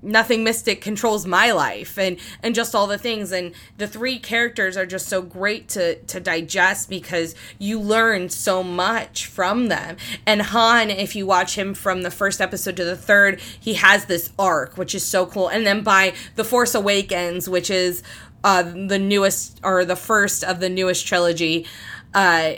nothing 0.02 0.44
mystic 0.44 0.80
controls 0.80 1.26
my 1.26 1.50
life 1.50 1.98
and 1.98 2.18
and 2.42 2.54
just 2.54 2.74
all 2.74 2.86
the 2.86 2.98
things. 2.98 3.32
And 3.32 3.52
the 3.76 3.88
three 3.88 4.18
characters 4.18 4.76
are 4.76 4.86
just 4.86 5.08
so 5.08 5.22
great 5.22 5.68
to 5.70 5.96
to 5.96 6.20
digest 6.20 6.88
because 6.88 7.34
you 7.58 7.80
learn 7.80 8.28
so 8.28 8.62
much 8.62 9.26
from 9.26 9.68
them. 9.68 9.96
And 10.26 10.42
han 10.42 10.90
if 10.90 11.16
you 11.16 11.26
watch 11.26 11.56
him 11.56 11.74
from 11.74 12.02
the 12.02 12.10
first 12.10 12.40
episode 12.40 12.76
to 12.76 12.84
the 12.84 12.96
third 12.96 13.40
he 13.40 13.74
has 13.74 14.06
this 14.06 14.32
arc 14.38 14.76
which 14.76 14.94
is 14.94 15.04
so 15.04 15.26
cool. 15.26 15.48
And 15.48 15.66
then 15.66 15.82
by 15.82 16.14
the 16.36 16.44
force 16.44 16.74
awakens 16.74 17.48
which 17.48 17.70
is 17.70 18.02
uh 18.44 18.62
the 18.62 18.98
newest 18.98 19.60
or 19.64 19.84
the 19.84 19.96
first 19.96 20.44
of 20.44 20.60
the 20.60 20.68
newest 20.68 21.06
trilogy 21.06 21.66
uh 22.14 22.54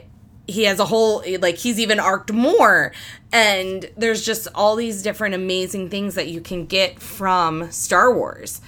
he 0.51 0.65
has 0.65 0.79
a 0.79 0.85
whole 0.85 1.23
like 1.41 1.59
he's 1.59 1.79
even 1.79 2.01
arced 2.01 2.33
more. 2.33 2.93
And 3.33 3.89
there's 3.97 4.25
just 4.25 4.49
all 4.55 4.77
these 4.77 5.03
different 5.03 5.35
amazing 5.35 5.89
things 5.89 6.17
that 6.17 6.29
you 6.29 6.41
can 6.41 6.67
get 6.67 7.01
from 7.01 7.71
Star 7.71 8.15
Wars. 8.15 8.61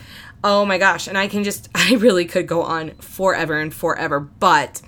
Oh 0.45 0.65
my 0.65 0.79
gosh, 0.79 1.07
and 1.07 1.17
I 1.17 1.29
can 1.29 1.45
just 1.45 1.69
I 1.75 1.95
really 1.95 2.25
could 2.25 2.47
go 2.47 2.63
on 2.63 2.91
forever 2.97 3.59
and 3.59 3.73
forever, 3.73 4.21
but 4.21 4.81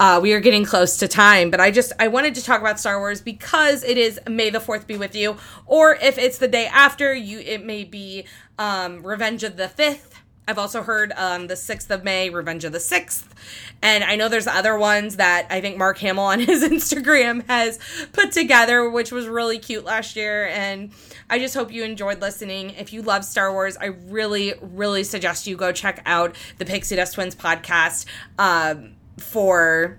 uh, 0.00 0.18
we 0.20 0.32
are 0.32 0.40
getting 0.40 0.64
close 0.64 0.96
to 0.96 1.06
time, 1.06 1.50
but 1.50 1.60
I 1.60 1.70
just 1.70 1.92
I 2.00 2.08
wanted 2.08 2.34
to 2.34 2.44
talk 2.44 2.60
about 2.60 2.80
Star 2.80 2.98
Wars 2.98 3.20
because 3.20 3.84
it 3.84 3.96
is 3.96 4.18
May 4.28 4.50
the 4.50 4.60
Fourth 4.60 4.86
be 4.86 4.96
with 4.96 5.14
you, 5.14 5.36
or 5.66 5.94
if 5.94 6.18
it's 6.18 6.38
the 6.38 6.48
day 6.48 6.66
after, 6.66 7.14
you 7.14 7.38
it 7.38 7.64
may 7.64 7.84
be 7.84 8.24
um, 8.58 9.06
Revenge 9.06 9.44
of 9.44 9.56
the 9.56 9.68
Fifth 9.68 10.13
I've 10.46 10.58
also 10.58 10.82
heard 10.82 11.12
um, 11.16 11.46
the 11.46 11.54
6th 11.54 11.88
of 11.90 12.04
May, 12.04 12.28
Revenge 12.28 12.64
of 12.64 12.72
the 12.72 12.78
6th. 12.78 13.24
And 13.80 14.04
I 14.04 14.16
know 14.16 14.28
there's 14.28 14.46
other 14.46 14.76
ones 14.76 15.16
that 15.16 15.46
I 15.48 15.60
think 15.62 15.78
Mark 15.78 15.98
Hamill 15.98 16.24
on 16.24 16.40
his 16.40 16.62
Instagram 16.62 17.46
has 17.46 17.78
put 18.12 18.32
together, 18.32 18.88
which 18.90 19.10
was 19.10 19.26
really 19.26 19.58
cute 19.58 19.84
last 19.84 20.16
year. 20.16 20.48
And 20.48 20.92
I 21.30 21.38
just 21.38 21.54
hope 21.54 21.72
you 21.72 21.82
enjoyed 21.82 22.20
listening. 22.20 22.70
If 22.70 22.92
you 22.92 23.00
love 23.00 23.24
Star 23.24 23.52
Wars, 23.52 23.76
I 23.78 23.86
really, 23.86 24.52
really 24.60 25.04
suggest 25.04 25.46
you 25.46 25.56
go 25.56 25.72
check 25.72 26.02
out 26.04 26.36
the 26.58 26.66
Pixie 26.66 26.96
Dust 26.96 27.14
Twins 27.14 27.34
podcast 27.34 28.04
um, 28.38 28.96
for 29.16 29.96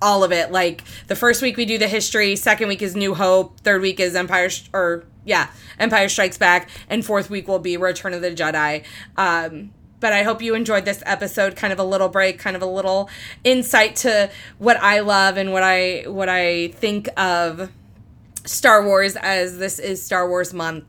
all 0.00 0.22
of 0.22 0.30
it. 0.32 0.52
Like 0.52 0.84
the 1.08 1.16
first 1.16 1.42
week 1.42 1.56
we 1.56 1.64
do 1.64 1.78
the 1.78 1.88
history, 1.88 2.36
second 2.36 2.68
week 2.68 2.82
is 2.82 2.94
New 2.94 3.14
Hope, 3.14 3.60
third 3.60 3.82
week 3.82 3.98
is 3.98 4.14
Empire, 4.14 4.50
or 4.72 5.04
yeah, 5.24 5.48
Empire 5.78 6.08
Strikes 6.08 6.38
Back, 6.38 6.68
and 6.88 7.04
fourth 7.04 7.30
week 7.30 7.48
will 7.48 7.58
be 7.58 7.76
Return 7.76 8.14
of 8.14 8.22
the 8.22 8.30
Jedi. 8.30 8.84
Um, 9.16 9.72
but 10.00 10.12
I 10.12 10.24
hope 10.24 10.42
you 10.42 10.54
enjoyed 10.54 10.84
this 10.84 11.02
episode. 11.06 11.54
Kind 11.54 11.72
of 11.72 11.78
a 11.78 11.84
little 11.84 12.08
break, 12.08 12.38
kind 12.38 12.56
of 12.56 12.62
a 12.62 12.66
little 12.66 13.08
insight 13.44 13.96
to 13.96 14.30
what 14.58 14.76
I 14.78 15.00
love 15.00 15.36
and 15.36 15.52
what 15.52 15.62
I 15.62 16.04
what 16.06 16.28
I 16.28 16.68
think 16.68 17.08
of 17.16 17.70
Star 18.44 18.84
Wars 18.84 19.16
as 19.16 19.58
this 19.58 19.78
is 19.78 20.04
Star 20.04 20.28
Wars 20.28 20.52
month. 20.52 20.84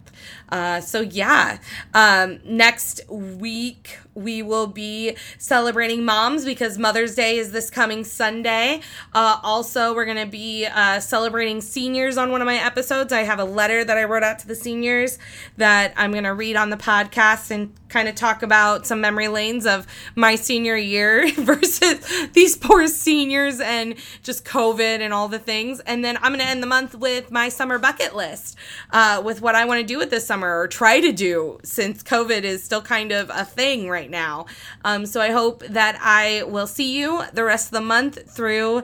Uh, 0.49 0.81
so 0.81 1.01
yeah, 1.01 1.59
um, 1.93 2.39
next 2.43 3.01
week 3.09 3.99
we 4.15 4.41
will 4.41 4.67
be 4.67 5.15
celebrating 5.37 6.05
moms 6.05 6.45
because 6.45 6.77
Mother's 6.77 7.15
Day 7.15 7.37
is 7.37 7.51
this 7.51 7.69
coming 7.69 8.03
Sunday. 8.03 8.81
Uh, 9.13 9.39
also, 9.43 9.93
we're 9.93 10.05
going 10.05 10.17
to 10.17 10.25
be 10.25 10.65
uh, 10.65 10.99
celebrating 10.99 11.61
seniors 11.61 12.17
on 12.17 12.31
one 12.31 12.41
of 12.41 12.45
my 12.45 12.57
episodes. 12.57 13.11
I 13.11 13.21
have 13.21 13.39
a 13.39 13.45
letter 13.45 13.83
that 13.83 13.97
I 13.97 14.03
wrote 14.03 14.23
out 14.23 14.39
to 14.39 14.47
the 14.47 14.55
seniors 14.55 15.19
that 15.57 15.93
I'm 15.97 16.11
going 16.11 16.23
to 16.23 16.33
read 16.33 16.55
on 16.55 16.69
the 16.69 16.77
podcast 16.77 17.51
and 17.51 17.73
kind 17.89 18.07
of 18.07 18.15
talk 18.15 18.41
about 18.41 18.87
some 18.87 18.99
memory 19.01 19.27
lanes 19.27 19.65
of 19.67 19.85
my 20.15 20.35
senior 20.35 20.75
year 20.75 21.31
versus 21.37 22.29
these 22.33 22.57
poor 22.57 22.87
seniors 22.87 23.59
and 23.59 23.95
just 24.23 24.43
COVID 24.45 24.99
and 24.99 25.13
all 25.13 25.27
the 25.27 25.39
things. 25.39 25.79
And 25.81 26.03
then 26.03 26.17
I'm 26.17 26.31
going 26.31 26.39
to 26.39 26.47
end 26.47 26.63
the 26.63 26.67
month 26.67 26.95
with 26.95 27.31
my 27.31 27.49
summer 27.49 27.77
bucket 27.77 28.15
list 28.15 28.57
uh, 28.91 29.21
with 29.23 29.41
what 29.41 29.55
I 29.55 29.65
want 29.65 29.79
to 29.79 29.85
do 29.85 29.97
with 29.97 30.09
this 30.09 30.25
summer 30.25 30.59
or 30.59 30.67
try 30.67 30.99
to 30.99 31.11
do 31.11 31.59
since 31.63 32.01
COVID 32.01 32.43
is 32.43 32.63
still 32.63 32.81
kind 32.81 33.11
of 33.11 33.29
a 33.33 33.45
thing 33.45 33.87
right 34.03 34.11
now. 34.11 34.45
Um, 34.83 35.05
so 35.05 35.21
I 35.21 35.31
hope 35.31 35.63
that 35.69 35.97
I 36.01 36.43
will 36.43 36.67
see 36.67 36.97
you 36.97 37.23
the 37.33 37.43
rest 37.43 37.67
of 37.67 37.71
the 37.71 37.81
month 37.81 38.29
through 38.29 38.83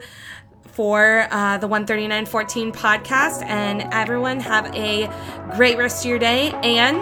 for 0.71 1.27
uh, 1.29 1.57
the 1.57 1.67
13914 1.67 2.71
podcast. 2.71 3.43
And 3.43 3.81
everyone 3.93 4.39
have 4.39 4.73
a 4.73 5.09
great 5.57 5.77
rest 5.77 6.05
of 6.05 6.09
your 6.09 6.19
day. 6.19 6.51
And 6.63 7.01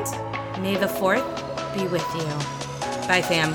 may 0.64 0.76
the 0.78 0.88
4th 0.88 1.26
be 1.76 1.88
with 1.88 2.08
you. 2.16 2.28
Bye, 3.08 3.22
fam. 3.22 3.54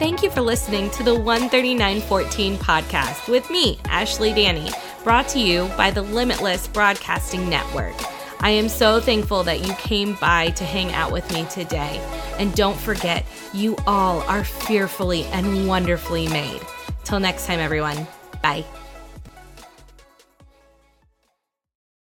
Thank 0.00 0.22
you 0.22 0.30
for 0.30 0.40
listening 0.40 0.90
to 0.90 1.02
the 1.02 1.14
13914 1.14 2.56
podcast 2.56 3.28
with 3.28 3.48
me, 3.50 3.78
Ashley 3.86 4.32
Dannie, 4.32 4.70
brought 5.02 5.28
to 5.28 5.40
you 5.40 5.68
by 5.76 5.90
the 5.90 6.02
Limitless 6.02 6.68
Broadcasting 6.68 7.48
Network. 7.48 7.96
I 8.40 8.50
am 8.50 8.68
so 8.68 9.00
thankful 9.00 9.42
that 9.44 9.66
you 9.66 9.72
came 9.74 10.14
by 10.20 10.50
to 10.50 10.64
hang 10.64 10.92
out 10.92 11.12
with 11.12 11.30
me 11.32 11.44
today. 11.46 12.00
And 12.38 12.54
don't 12.54 12.78
forget, 12.78 13.26
you 13.52 13.76
all 13.86 14.20
are 14.22 14.44
fearfully 14.44 15.24
and 15.26 15.66
wonderfully 15.66 16.28
made. 16.28 16.60
Till 17.04 17.20
next 17.20 17.46
time, 17.46 17.58
everyone. 17.58 18.06
Bye. 18.42 18.64